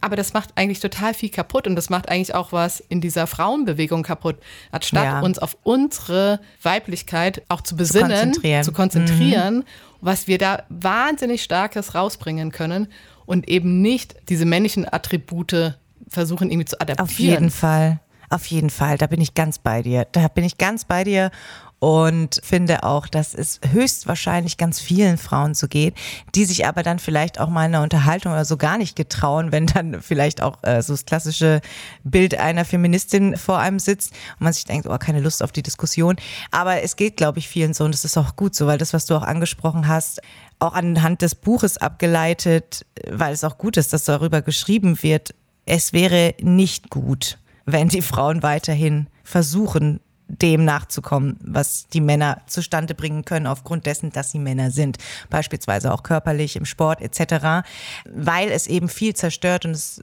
Aber 0.00 0.14
das 0.14 0.34
macht 0.34 0.50
eigentlich 0.56 0.80
total 0.80 1.14
viel 1.14 1.30
kaputt 1.30 1.66
und 1.66 1.74
das 1.74 1.88
macht 1.88 2.08
eigentlich 2.08 2.34
auch 2.34 2.52
was 2.52 2.80
in 2.80 3.00
dieser 3.00 3.26
Frauenbewegung 3.26 4.02
kaputt. 4.02 4.36
Anstatt 4.70 5.04
ja. 5.04 5.20
uns 5.20 5.38
auf 5.38 5.56
unsere 5.62 6.38
Weiblichkeit 6.62 7.42
auch 7.48 7.62
zu 7.62 7.76
besinnen, 7.76 8.10
zu 8.10 8.16
konzentrieren, 8.16 8.64
zu 8.64 8.72
konzentrieren 8.72 9.56
mhm. 9.56 9.64
was 10.00 10.28
wir 10.28 10.38
da 10.38 10.64
wahnsinnig 10.68 11.42
Starkes 11.42 11.94
rausbringen 11.94 12.52
können 12.52 12.88
und 13.24 13.48
eben 13.48 13.80
nicht 13.82 14.14
diese 14.28 14.44
männlichen 14.44 14.86
Attribute 14.90 15.74
versuchen 16.08 16.50
irgendwie 16.50 16.66
zu 16.66 16.80
adaptieren. 16.80 17.08
Auf 17.08 17.18
jeden 17.18 17.50
Fall. 17.50 18.00
Auf 18.28 18.46
jeden 18.46 18.70
Fall, 18.70 18.98
da 18.98 19.06
bin 19.06 19.20
ich 19.20 19.34
ganz 19.34 19.58
bei 19.58 19.82
dir. 19.82 20.06
Da 20.10 20.26
bin 20.28 20.44
ich 20.44 20.58
ganz 20.58 20.84
bei 20.84 21.04
dir 21.04 21.30
und 21.78 22.40
finde 22.42 22.84
auch, 22.84 23.06
dass 23.06 23.34
es 23.34 23.60
höchstwahrscheinlich 23.70 24.56
ganz 24.56 24.80
vielen 24.80 25.18
Frauen 25.18 25.54
so 25.54 25.68
geht, 25.68 25.94
die 26.34 26.46
sich 26.46 26.66
aber 26.66 26.82
dann 26.82 26.98
vielleicht 26.98 27.38
auch 27.38 27.48
mal 27.48 27.66
in 27.66 27.74
einer 27.74 27.82
Unterhaltung 27.82 28.32
oder 28.32 28.44
so 28.44 28.56
gar 28.56 28.78
nicht 28.78 28.96
getrauen, 28.96 29.52
wenn 29.52 29.66
dann 29.66 30.00
vielleicht 30.00 30.42
auch 30.42 30.62
äh, 30.62 30.80
so 30.82 30.94
das 30.94 31.04
klassische 31.04 31.60
Bild 32.02 32.34
einer 32.38 32.64
Feministin 32.64 33.36
vor 33.36 33.58
einem 33.58 33.78
sitzt 33.78 34.12
und 34.38 34.44
man 34.44 34.52
sich 34.52 34.64
denkt, 34.64 34.86
oh, 34.88 34.96
keine 34.98 35.20
Lust 35.20 35.42
auf 35.42 35.52
die 35.52 35.62
Diskussion. 35.62 36.16
Aber 36.50 36.82
es 36.82 36.96
geht, 36.96 37.16
glaube 37.16 37.38
ich, 37.38 37.48
vielen 37.48 37.74
so 37.74 37.84
und 37.84 37.92
das 37.92 38.04
ist 38.04 38.16
auch 38.16 38.36
gut 38.36 38.54
so, 38.54 38.66
weil 38.66 38.78
das, 38.78 38.94
was 38.94 39.04
du 39.04 39.14
auch 39.14 39.22
angesprochen 39.22 39.86
hast, 39.86 40.20
auch 40.58 40.72
anhand 40.72 41.20
des 41.20 41.34
Buches 41.34 41.76
abgeleitet, 41.76 42.86
weil 43.10 43.34
es 43.34 43.44
auch 43.44 43.58
gut 43.58 43.76
ist, 43.76 43.92
dass 43.92 44.04
darüber 44.04 44.40
geschrieben 44.40 45.02
wird, 45.02 45.34
es 45.66 45.92
wäre 45.92 46.34
nicht 46.40 46.88
gut, 46.88 47.38
wenn 47.66 47.88
die 47.88 48.00
Frauen 48.02 48.42
weiterhin 48.42 49.08
versuchen, 49.24 50.00
dem 50.28 50.64
nachzukommen, 50.64 51.38
was 51.40 51.86
die 51.88 52.00
Männer 52.00 52.42
zustande 52.46 52.94
bringen 52.94 53.24
können 53.24 53.46
aufgrund 53.46 53.86
dessen, 53.86 54.10
dass 54.10 54.30
sie 54.32 54.38
Männer 54.38 54.70
sind, 54.70 54.98
beispielsweise 55.30 55.92
auch 55.92 56.02
körperlich 56.02 56.56
im 56.56 56.64
Sport 56.64 57.00
etc., 57.00 57.66
weil 58.10 58.50
es 58.50 58.66
eben 58.66 58.88
viel 58.88 59.14
zerstört 59.14 59.64
und 59.64 59.72
es 59.72 60.02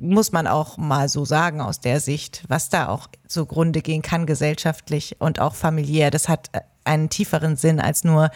muss 0.00 0.32
man 0.32 0.46
auch 0.46 0.76
mal 0.76 1.08
so 1.08 1.24
sagen 1.24 1.60
aus 1.60 1.80
der 1.80 2.00
Sicht, 2.00 2.44
was 2.48 2.68
da 2.68 2.88
auch 2.88 3.08
zugrunde 3.26 3.82
gehen 3.82 4.02
kann 4.02 4.26
gesellschaftlich 4.26 5.16
und 5.18 5.40
auch 5.40 5.54
familiär. 5.54 6.10
Das 6.10 6.28
hat 6.28 6.50
einen 6.84 7.10
tieferen 7.10 7.56
Sinn 7.56 7.80
als 7.80 8.04
nur 8.04 8.30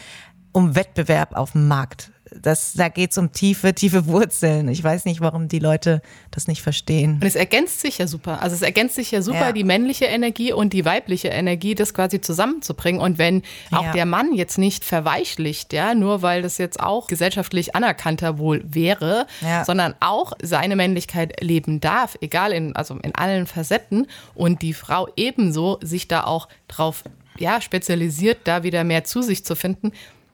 um 0.53 0.75
Wettbewerb 0.75 1.37
auf 1.37 1.53
dem 1.53 1.69
Markt 1.69 2.12
das, 2.41 2.75
da 2.75 2.89
geht 2.89 3.13
es 3.13 3.19
um 3.19 3.33
tiefe, 3.33 3.75
tiefe 3.75 4.07
Wurzeln. 4.07 4.69
Ich 4.69 4.83
weiß 4.83 5.05
nicht, 5.05 5.21
warum 5.21 5.49
die 5.49 5.59
Leute 5.59 6.03
das 6.31 6.49
nicht 6.49 6.63
verstehen. 6.63 7.15
Und 7.15 7.25
es 7.25 7.35
ergänzt 7.35 7.81
sich 7.81 7.99
ja 7.99 8.07
super. 8.07 8.43
Also 8.43 8.55
es 8.55 8.63
ergänzt 8.63 8.95
sich 8.95 9.11
ja 9.11 9.23
super, 9.23 9.47
ja. 9.47 9.53
die 9.53 9.65
männliche 9.65 10.07
Energie 10.07 10.53
und 10.53 10.73
die 10.73 10.85
weibliche 10.85 11.29
Energie, 11.29 11.75
das 11.75 11.95
quasi 11.95 12.21
zusammenzubringen. 12.21 13.01
Und 13.01 13.19
wenn 13.19 13.43
auch 13.71 13.85
ja. 13.85 13.93
der 13.93 14.07
Mann 14.07 14.33
jetzt 14.33 14.59
nicht 14.59 14.85
verweichlicht, 14.85 15.73
ja, 15.73 15.95
nur 15.95 16.23
weil 16.23 16.43
das 16.43 16.59
jetzt 16.59 16.81
auch 16.81 17.07
gesellschaftlich 17.07 17.75
anerkannter 17.75 18.39
wohl 18.39 18.63
wäre, 18.65 19.27
ja. 19.41 19.65
sondern 19.65 19.95
auch 20.01 20.33
seine 20.43 20.77
Männlichkeit 20.77 21.43
leben 21.43 21.81
darf, 21.81 22.17
egal 22.21 22.53
in, 22.53 22.75
also 22.77 22.97
in 23.03 23.15
allen 23.15 23.47
Facetten, 23.47 24.07
und 24.35 24.63
die 24.63 24.75
Frau 24.75 25.09
ebenso 25.17 25.79
sich 25.83 26.09
da 26.09 26.25
auch 26.25 26.49
drauf 26.69 27.05
ja, 27.39 27.61
spezialisiert, 27.61 28.41
da 28.45 28.63
wieder 28.63 28.85
mehr 28.85 29.05
zu 29.05 29.23
sich 29.23 29.45
zu 29.45 29.57
finden, 29.57 29.93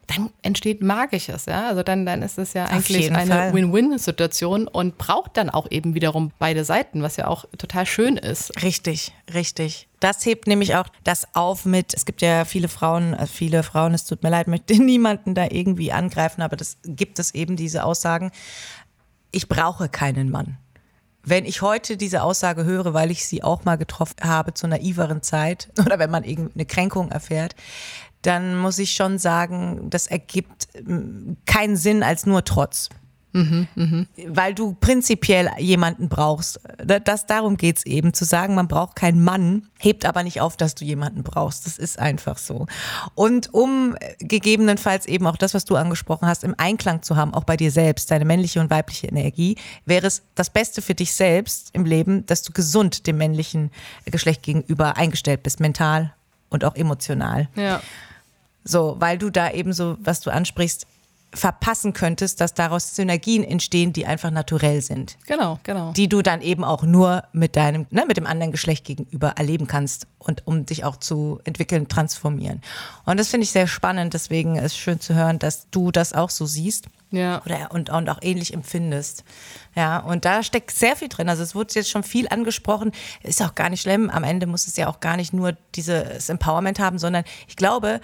dann 0.08 0.30
entsteht 0.42 0.82
Magisches, 0.82 1.46
ja. 1.46 1.68
Also 1.68 1.82
dann, 1.82 2.06
dann 2.06 2.22
ist 2.22 2.38
es 2.38 2.54
ja 2.54 2.64
eigentlich 2.64 3.12
eine 3.12 3.52
Win-Win-Situation 3.52 4.66
und 4.66 4.96
braucht 4.96 5.36
dann 5.36 5.50
auch 5.50 5.70
eben 5.70 5.94
wiederum 5.94 6.32
beide 6.38 6.64
Seiten, 6.64 7.02
was 7.02 7.16
ja 7.16 7.26
auch 7.26 7.44
total 7.58 7.84
schön 7.84 8.16
ist. 8.16 8.62
Richtig, 8.62 9.12
richtig. 9.32 9.86
Das 10.00 10.24
hebt 10.24 10.46
nämlich 10.46 10.76
auch 10.76 10.88
das 11.04 11.34
auf 11.34 11.66
mit, 11.66 11.92
es 11.92 12.06
gibt 12.06 12.22
ja 12.22 12.46
viele 12.46 12.68
Frauen, 12.68 13.14
also 13.14 13.32
viele 13.32 13.62
Frauen, 13.62 13.92
es 13.92 14.06
tut 14.06 14.22
mir 14.22 14.30
leid, 14.30 14.48
möchte 14.48 14.74
niemanden 14.82 15.34
da 15.34 15.46
irgendwie 15.50 15.92
angreifen, 15.92 16.40
aber 16.40 16.56
das 16.56 16.78
gibt 16.84 17.18
es 17.18 17.34
eben 17.34 17.56
diese 17.56 17.84
Aussagen. 17.84 18.30
Ich 19.30 19.46
brauche 19.46 19.90
keinen 19.90 20.30
Mann. 20.30 20.56
Wenn 21.22 21.44
ich 21.44 21.60
heute 21.60 21.98
diese 21.98 22.22
Aussage 22.22 22.64
höre, 22.64 22.94
weil 22.94 23.10
ich 23.10 23.26
sie 23.26 23.42
auch 23.42 23.66
mal 23.66 23.76
getroffen 23.76 24.16
habe 24.22 24.54
zu 24.54 24.66
naiveren 24.66 25.22
Zeit 25.22 25.68
oder 25.78 25.98
wenn 25.98 26.10
man 26.10 26.24
irgendeine 26.24 26.64
Kränkung 26.64 27.10
erfährt, 27.10 27.54
dann 28.22 28.56
muss 28.56 28.78
ich 28.78 28.92
schon 28.92 29.18
sagen, 29.18 29.90
das 29.90 30.06
ergibt 30.06 30.68
mm, 30.84 31.34
keinen 31.46 31.76
Sinn 31.76 32.02
als 32.02 32.26
nur 32.26 32.44
Trotz. 32.44 32.88
Mhm, 33.32 33.68
mh. 33.74 34.06
Weil 34.28 34.54
du 34.54 34.74
prinzipiell 34.74 35.50
jemanden 35.58 36.08
brauchst. 36.08 36.60
Das, 36.84 37.26
darum 37.26 37.56
geht's 37.56 37.84
eben, 37.84 38.14
zu 38.14 38.24
sagen, 38.24 38.54
man 38.54 38.68
braucht 38.68 38.96
keinen 38.96 39.22
Mann, 39.22 39.68
hebt 39.78 40.06
aber 40.06 40.22
nicht 40.22 40.40
auf, 40.40 40.56
dass 40.56 40.74
du 40.74 40.84
jemanden 40.84 41.22
brauchst. 41.22 41.66
Das 41.66 41.78
ist 41.78 41.98
einfach 41.98 42.38
so. 42.38 42.66
Und 43.14 43.52
um 43.52 43.96
gegebenenfalls 44.18 45.06
eben 45.06 45.26
auch 45.26 45.36
das, 45.36 45.54
was 45.54 45.64
du 45.66 45.76
angesprochen 45.76 46.26
hast, 46.26 46.42
im 46.42 46.54
Einklang 46.56 47.02
zu 47.02 47.16
haben, 47.16 47.34
auch 47.34 47.44
bei 47.44 47.56
dir 47.56 47.70
selbst, 47.70 48.10
deine 48.10 48.24
männliche 48.24 48.60
und 48.60 48.70
weibliche 48.70 49.08
Energie, 49.08 49.56
wäre 49.84 50.06
es 50.06 50.22
das 50.34 50.50
Beste 50.50 50.80
für 50.80 50.94
dich 50.94 51.14
selbst 51.14 51.70
im 51.74 51.84
Leben, 51.84 52.24
dass 52.26 52.42
du 52.42 52.52
gesund 52.52 53.06
dem 53.06 53.18
männlichen 53.18 53.70
Geschlecht 54.06 54.42
gegenüber 54.42 54.96
eingestellt 54.96 55.42
bist, 55.42 55.60
mental 55.60 56.14
und 56.48 56.64
auch 56.64 56.74
emotional. 56.74 57.48
Ja. 57.56 57.82
So, 58.68 58.96
weil 58.98 59.16
du 59.16 59.30
da 59.30 59.50
eben 59.50 59.72
so, 59.72 59.96
was 60.00 60.20
du 60.20 60.30
ansprichst, 60.30 60.86
verpassen 61.34 61.92
könntest, 61.92 62.40
dass 62.40 62.54
daraus 62.54 62.94
Synergien 62.94 63.44
entstehen, 63.44 63.92
die 63.92 64.06
einfach 64.06 64.30
naturell 64.30 64.80
sind. 64.80 65.16
Genau, 65.26 65.58
genau. 65.62 65.92
Die 65.92 66.08
du 66.08 66.22
dann 66.22 66.40
eben 66.40 66.64
auch 66.64 66.82
nur 66.82 67.24
mit 67.32 67.56
deinem, 67.56 67.86
ne, 67.90 68.04
mit 68.06 68.16
dem 68.16 68.26
anderen 68.26 68.52
Geschlecht 68.52 68.84
gegenüber 68.84 69.34
erleben 69.36 69.66
kannst 69.66 70.06
und 70.18 70.46
um 70.46 70.64
dich 70.64 70.84
auch 70.84 70.96
zu 70.96 71.40
entwickeln, 71.44 71.88
transformieren. 71.88 72.62
Und 73.04 73.18
das 73.20 73.28
finde 73.28 73.44
ich 73.44 73.50
sehr 73.50 73.66
spannend, 73.66 74.14
deswegen 74.14 74.56
ist 74.56 74.64
es 74.64 74.76
schön 74.76 75.00
zu 75.00 75.14
hören, 75.14 75.38
dass 75.38 75.68
du 75.70 75.90
das 75.90 76.12
auch 76.12 76.30
so 76.30 76.46
siehst. 76.46 76.86
Ja. 77.10 77.42
Oder, 77.44 77.72
und, 77.72 77.88
und 77.88 78.08
auch 78.10 78.18
ähnlich 78.20 78.52
empfindest. 78.52 79.24
Ja, 79.74 79.98
und 80.00 80.26
da 80.26 80.42
steckt 80.42 80.70
sehr 80.70 80.94
viel 80.96 81.08
drin. 81.08 81.30
Also 81.30 81.42
es 81.42 81.54
wurde 81.54 81.74
jetzt 81.74 81.88
schon 81.88 82.02
viel 82.02 82.28
angesprochen. 82.28 82.92
Ist 83.22 83.42
auch 83.42 83.54
gar 83.54 83.70
nicht 83.70 83.80
schlimm. 83.80 84.10
Am 84.10 84.24
Ende 84.24 84.46
muss 84.46 84.66
es 84.66 84.76
ja 84.76 84.88
auch 84.88 85.00
gar 85.00 85.16
nicht 85.16 85.32
nur 85.32 85.56
dieses 85.74 86.28
Empowerment 86.28 86.78
haben, 86.78 86.98
sondern 86.98 87.24
ich 87.46 87.56
glaube, 87.56 88.00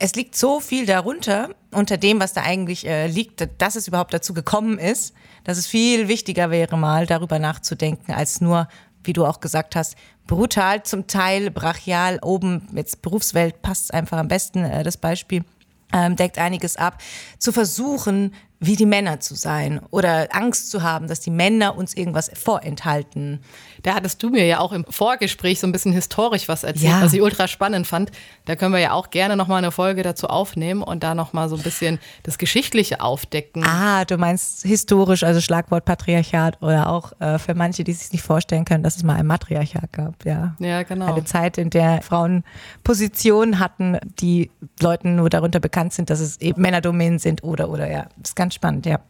es 0.00 0.14
liegt 0.14 0.34
so 0.34 0.60
viel 0.60 0.86
darunter, 0.86 1.50
unter 1.70 1.98
dem, 1.98 2.20
was 2.20 2.32
da 2.32 2.42
eigentlich 2.42 2.86
äh, 2.86 3.06
liegt, 3.06 3.46
dass 3.58 3.76
es 3.76 3.86
überhaupt 3.86 4.14
dazu 4.14 4.32
gekommen 4.32 4.78
ist, 4.78 5.14
dass 5.44 5.58
es 5.58 5.66
viel 5.66 6.08
wichtiger 6.08 6.50
wäre, 6.50 6.78
mal 6.78 7.06
darüber 7.06 7.38
nachzudenken, 7.38 8.12
als 8.12 8.40
nur, 8.40 8.66
wie 9.04 9.12
du 9.12 9.26
auch 9.26 9.40
gesagt 9.40 9.76
hast, 9.76 9.96
brutal, 10.26 10.82
zum 10.84 11.06
Teil 11.06 11.50
brachial, 11.50 12.18
oben, 12.22 12.66
jetzt 12.72 13.02
Berufswelt 13.02 13.60
passt 13.60 13.92
einfach 13.92 14.16
am 14.16 14.28
besten, 14.28 14.64
äh, 14.64 14.82
das 14.82 14.96
Beispiel, 14.96 15.44
ähm, 15.92 16.16
deckt 16.16 16.38
einiges 16.38 16.76
ab, 16.76 17.02
zu 17.38 17.52
versuchen, 17.52 18.32
wie 18.60 18.76
die 18.76 18.86
Männer 18.86 19.20
zu 19.20 19.34
sein 19.34 19.80
oder 19.90 20.28
Angst 20.32 20.70
zu 20.70 20.82
haben, 20.82 21.08
dass 21.08 21.20
die 21.20 21.30
Männer 21.30 21.76
uns 21.76 21.94
irgendwas 21.94 22.30
vorenthalten. 22.34 23.40
Da 23.82 23.94
hattest 23.94 24.22
du 24.22 24.28
mir 24.28 24.44
ja 24.44 24.60
auch 24.60 24.72
im 24.72 24.84
Vorgespräch 24.84 25.60
so 25.60 25.66
ein 25.66 25.72
bisschen 25.72 25.92
historisch 25.92 26.46
was 26.46 26.62
erzählt, 26.62 26.92
ja. 26.92 27.02
was 27.02 27.14
ich 27.14 27.22
ultra 27.22 27.48
spannend 27.48 27.86
fand. 27.86 28.12
Da 28.44 28.56
können 28.56 28.74
wir 28.74 28.80
ja 28.80 28.92
auch 28.92 29.08
gerne 29.08 29.34
nochmal 29.34 29.58
eine 29.58 29.72
Folge 29.72 30.02
dazu 30.02 30.26
aufnehmen 30.26 30.82
und 30.82 31.02
da 31.02 31.14
nochmal 31.14 31.48
so 31.48 31.56
ein 31.56 31.62
bisschen 31.62 31.98
das 32.22 32.36
Geschichtliche 32.36 33.00
aufdecken. 33.00 33.64
Ah, 33.64 34.04
du 34.04 34.18
meinst 34.18 34.62
historisch, 34.62 35.22
also 35.22 35.40
Schlagwort 35.40 35.86
Patriarchat 35.86 36.60
oder 36.60 36.90
auch 36.90 37.18
äh, 37.18 37.38
für 37.38 37.54
manche, 37.54 37.82
die 37.82 37.94
sich 37.94 38.12
nicht 38.12 38.22
vorstellen 38.22 38.66
können, 38.66 38.82
dass 38.82 38.96
es 38.96 39.02
mal 39.02 39.16
ein 39.16 39.26
Matriarchat 39.26 39.90
gab. 39.92 40.22
Ja, 40.26 40.54
ja 40.58 40.82
genau. 40.82 41.14
Eine 41.14 41.24
Zeit, 41.24 41.56
in 41.56 41.70
der 41.70 42.02
Frauen 42.02 42.44
Positionen 42.84 43.58
hatten, 43.58 43.98
die 44.20 44.50
Leuten 44.80 45.16
nur 45.16 45.30
darunter 45.30 45.60
bekannt 45.60 45.94
sind, 45.94 46.10
dass 46.10 46.20
es 46.20 46.38
eben 46.42 46.60
Männerdomänen 46.60 47.18
sind 47.18 47.42
oder, 47.42 47.70
oder, 47.70 47.90
ja. 47.90 48.08
Das 48.18 48.30
ist 48.30 48.36
ganz 48.36 48.49
spannend, 48.54 48.86
ja. 48.86 49.00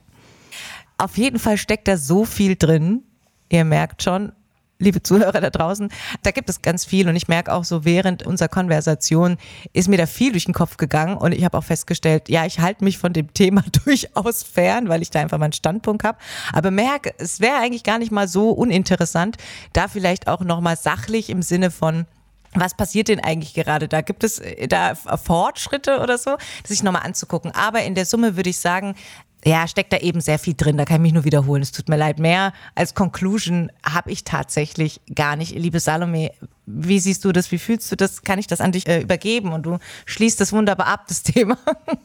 Auf 0.99 1.17
jeden 1.17 1.39
Fall 1.39 1.57
steckt 1.57 1.89
da 1.89 1.97
so 1.97 2.25
viel 2.25 2.57
drin. 2.57 3.03
Ihr 3.49 3.65
merkt 3.65 4.03
schon, 4.03 4.33
liebe 4.81 5.03
Zuhörer 5.03 5.41
da 5.41 5.51
draußen, 5.51 5.93
da 6.23 6.31
gibt 6.31 6.49
es 6.51 6.63
ganz 6.63 6.85
viel 6.85 7.09
und 7.09 7.15
ich 7.15 7.29
merke 7.29 7.53
auch 7.53 7.65
so 7.65 7.85
während 7.85 8.25
unserer 8.25 8.49
Konversation 8.49 9.37
ist 9.73 9.89
mir 9.89 9.99
da 9.99 10.07
viel 10.07 10.33
durch 10.33 10.47
den 10.47 10.55
Kopf 10.55 10.77
gegangen 10.79 11.17
und 11.17 11.33
ich 11.33 11.45
habe 11.45 11.57
auch 11.57 11.65
festgestellt, 11.65 12.29
ja, 12.29 12.47
ich 12.47 12.59
halte 12.59 12.83
mich 12.83 12.99
von 12.99 13.13
dem 13.13 13.33
Thema 13.35 13.63
durchaus 13.85 14.43
fern, 14.43 14.89
weil 14.89 15.03
ich 15.03 15.11
da 15.11 15.21
einfach 15.21 15.39
meinen 15.39 15.53
Standpunkt 15.53 16.03
habe, 16.03 16.19
aber 16.53 16.71
merke, 16.71 17.15
es 17.19 17.41
wäre 17.41 17.59
eigentlich 17.59 17.85
gar 17.85 17.99
nicht 17.99 18.11
mal 18.11 18.27
so 18.27 18.51
uninteressant, 18.51 19.37
da 19.73 19.87
vielleicht 19.87 20.27
auch 20.27 20.41
nochmal 20.41 20.77
sachlich 20.77 21.31
im 21.31 21.43
Sinne 21.43 21.71
von 21.71 22.07
was 22.53 22.75
passiert 22.77 23.07
denn 23.07 23.21
eigentlich 23.21 23.55
gerade 23.55 23.87
da? 23.87 24.01
Gibt 24.01 24.25
es 24.25 24.41
äh, 24.41 24.67
da 24.67 24.97
Fortschritte 24.97 26.01
oder 26.01 26.19
so, 26.19 26.37
sich 26.67 26.83
nochmal 26.83 27.03
anzugucken? 27.03 27.53
Aber 27.53 27.85
in 27.85 27.95
der 27.95 28.07
Summe 28.07 28.37
würde 28.37 28.51
ich 28.51 28.59
sagen, 28.59 28.97
ja, 29.45 29.67
steckt 29.67 29.93
da 29.93 29.99
eben 29.99 30.21
sehr 30.21 30.39
viel 30.39 30.55
drin. 30.55 30.77
Da 30.77 30.85
kann 30.85 30.97
ich 30.97 31.03
mich 31.03 31.13
nur 31.13 31.25
wiederholen. 31.25 31.63
Es 31.63 31.73
tut 31.73 31.89
mir 31.89 31.97
leid. 31.97 32.19
Mehr 32.19 32.53
als 32.75 32.95
Conclusion 32.95 33.71
habe 33.83 34.11
ich 34.11 34.25
tatsächlich 34.25 35.01
gar 35.15 35.37
nicht. 35.37 35.55
Liebe 35.55 35.81
Salome, 35.81 36.33
wie 36.73 37.01
siehst 37.01 37.25
du 37.25 37.33
das? 37.33 37.51
Wie 37.53 37.59
fühlst 37.59 37.91
du 37.91 37.97
das? 37.97 38.23
Kann 38.23 38.39
ich 38.39 38.47
das 38.47 38.61
an 38.61 38.73
dich 38.73 38.87
äh, 38.87 39.01
übergeben? 39.01 39.53
Und 39.53 39.65
du 39.65 39.79
schließt 40.07 40.41
das 40.41 40.53
wunderbar 40.53 40.87
ab, 40.87 41.05
das 41.09 41.23
Thema. 41.25 41.59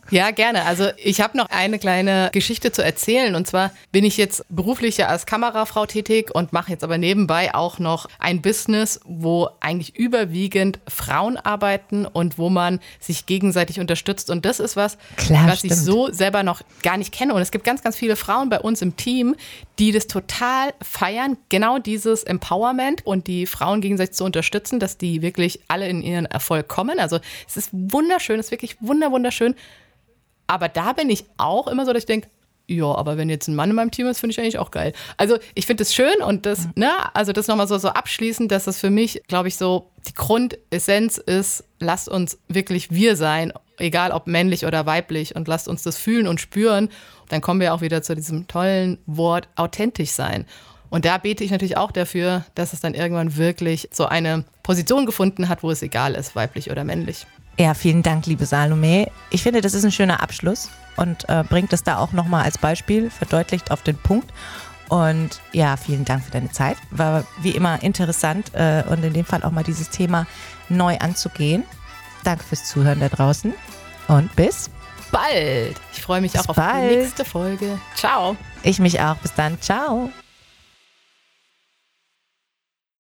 Ja, 0.09 0.31
gerne. 0.31 0.65
Also 0.65 0.89
ich 0.97 1.21
habe 1.21 1.37
noch 1.37 1.49
eine 1.49 1.79
kleine 1.79 2.29
Geschichte 2.33 2.71
zu 2.71 2.83
erzählen. 2.83 3.35
Und 3.35 3.47
zwar 3.47 3.71
bin 3.91 4.03
ich 4.03 4.17
jetzt 4.17 4.45
beruflich 4.49 4.97
ja 4.97 5.07
als 5.07 5.25
Kamerafrau 5.25 5.85
tätig 5.85 6.33
und 6.33 6.53
mache 6.53 6.71
jetzt 6.71 6.83
aber 6.83 6.97
nebenbei 6.97 7.53
auch 7.53 7.79
noch 7.79 8.07
ein 8.19 8.41
Business, 8.41 8.99
wo 9.05 9.49
eigentlich 9.59 9.95
überwiegend 9.95 10.79
Frauen 10.87 11.37
arbeiten 11.37 12.05
und 12.05 12.37
wo 12.37 12.49
man 12.49 12.79
sich 12.99 13.25
gegenseitig 13.25 13.79
unterstützt. 13.79 14.29
Und 14.29 14.45
das 14.45 14.59
ist 14.59 14.75
was, 14.75 14.97
Klar, 15.17 15.47
was 15.47 15.59
stimmt. 15.59 15.73
ich 15.73 15.79
so 15.79 16.11
selber 16.11 16.43
noch 16.43 16.61
gar 16.83 16.97
nicht 16.97 17.11
kenne. 17.11 17.33
Und 17.33 17.41
es 17.41 17.51
gibt 17.51 17.65
ganz, 17.65 17.81
ganz 17.81 17.95
viele 17.95 18.15
Frauen 18.15 18.49
bei 18.49 18.59
uns 18.59 18.81
im 18.81 18.95
Team, 18.95 19.35
die 19.79 19.91
das 19.91 20.07
total 20.07 20.73
feiern. 20.81 21.37
Genau 21.49 21.79
dieses 21.79 22.23
Empowerment 22.23 23.05
und 23.05 23.27
die 23.27 23.45
Frauen 23.45 23.81
gegenseitig 23.81 24.15
zu 24.15 24.23
unterstützen 24.23 24.54
unterstützen, 24.55 24.79
dass 24.79 24.97
die 24.97 25.21
wirklich 25.21 25.59
alle 25.67 25.87
in 25.87 26.01
ihren 26.01 26.25
Erfolg 26.25 26.67
kommen. 26.67 26.99
Also 26.99 27.19
es 27.47 27.57
ist 27.57 27.69
wunderschön, 27.71 28.39
es 28.39 28.47
ist 28.47 28.51
wirklich 28.51 28.77
wunder, 28.79 29.11
wunderschön. 29.11 29.55
Aber 30.47 30.69
da 30.69 30.93
bin 30.93 31.09
ich 31.09 31.25
auch 31.37 31.67
immer 31.67 31.85
so, 31.85 31.93
dass 31.93 32.03
ich 32.03 32.07
denke, 32.07 32.29
ja, 32.67 32.85
aber 32.85 33.17
wenn 33.17 33.29
jetzt 33.29 33.47
ein 33.47 33.55
Mann 33.55 33.69
in 33.69 33.75
meinem 33.75 33.91
Team 33.91 34.07
ist, 34.07 34.19
finde 34.19 34.31
ich 34.31 34.39
eigentlich 34.39 34.57
auch 34.57 34.71
geil. 34.71 34.93
Also 35.17 35.37
ich 35.53 35.67
finde 35.67 35.83
es 35.83 35.93
schön 35.93 36.15
und 36.25 36.47
das, 36.47 36.65
mhm. 36.65 36.71
ne, 36.75 36.91
also 37.13 37.31
das 37.31 37.47
nochmal 37.47 37.67
so, 37.67 37.77
so 37.77 37.89
abschließend, 37.89 38.51
dass 38.51 38.63
das 38.63 38.79
für 38.79 38.89
mich, 38.89 39.21
glaube 39.27 39.49
ich, 39.49 39.57
so 39.57 39.91
die 40.07 40.13
Grundessenz 40.13 41.17
ist, 41.17 41.63
lasst 41.79 42.09
uns 42.09 42.39
wirklich 42.47 42.89
wir 42.89 43.15
sein, 43.17 43.53
egal 43.77 44.11
ob 44.11 44.25
männlich 44.25 44.65
oder 44.65 44.87
weiblich 44.87 45.35
und 45.35 45.47
lasst 45.47 45.67
uns 45.67 45.83
das 45.83 45.97
fühlen 45.97 46.27
und 46.27 46.41
spüren. 46.41 46.89
Dann 47.29 47.41
kommen 47.41 47.59
wir 47.59 47.73
auch 47.73 47.81
wieder 47.81 48.01
zu 48.01 48.15
diesem 48.15 48.47
tollen 48.47 48.97
Wort 49.05 49.47
authentisch 49.55 50.11
sein. 50.11 50.45
Und 50.95 51.03
da 51.03 51.17
bete 51.17 51.43
ich 51.43 51.51
natürlich 51.51 51.75
auch 51.75 51.91
dafür, 51.91 52.45
dass 52.55 52.71
es 52.71 52.79
dann 52.79 52.93
irgendwann 52.93 53.35
wirklich 53.35 53.89
so 53.91 54.05
eine 54.05 54.45
Position 54.63 55.05
gefunden 55.05 55.49
hat, 55.49 55.61
wo 55.61 55.69
es 55.69 55.81
egal 55.81 56.13
ist, 56.13 56.37
weiblich 56.37 56.71
oder 56.71 56.85
männlich. 56.85 57.27
Ja, 57.59 57.73
vielen 57.73 58.01
Dank, 58.01 58.27
liebe 58.27 58.45
Salome. 58.45 59.11
Ich 59.29 59.43
finde, 59.43 59.59
das 59.59 59.73
ist 59.73 59.83
ein 59.83 59.91
schöner 59.91 60.23
Abschluss 60.23 60.69
und 60.95 61.27
äh, 61.27 61.43
bringt 61.49 61.73
es 61.73 61.83
da 61.83 61.97
auch 61.97 62.13
nochmal 62.13 62.45
als 62.45 62.57
Beispiel, 62.57 63.09
verdeutlicht 63.09 63.71
auf 63.71 63.83
den 63.83 63.97
Punkt. 63.97 64.31
Und 64.87 65.41
ja, 65.51 65.75
vielen 65.75 66.05
Dank 66.05 66.23
für 66.23 66.31
deine 66.31 66.49
Zeit. 66.53 66.77
War 66.91 67.25
wie 67.41 67.51
immer 67.51 67.83
interessant 67.83 68.51
äh, 68.53 68.85
und 68.87 69.03
in 69.03 69.11
dem 69.11 69.25
Fall 69.25 69.43
auch 69.43 69.51
mal 69.51 69.65
dieses 69.65 69.89
Thema 69.89 70.25
neu 70.69 70.97
anzugehen. 70.99 71.65
Danke 72.23 72.45
fürs 72.45 72.63
Zuhören 72.69 73.01
da 73.01 73.09
draußen 73.09 73.53
und 74.07 74.33
bis 74.37 74.69
bald. 75.11 75.75
Ich 75.91 76.01
freue 76.01 76.21
mich 76.21 76.31
bis 76.31 76.45
auch 76.45 76.51
auf 76.51 76.55
bald. 76.55 76.89
die 76.89 76.95
nächste 76.95 77.25
Folge. 77.25 77.79
Ciao. 77.95 78.37
Ich 78.63 78.79
mich 78.79 79.01
auch. 79.01 79.17
Bis 79.17 79.33
dann. 79.33 79.59
Ciao. 79.59 80.09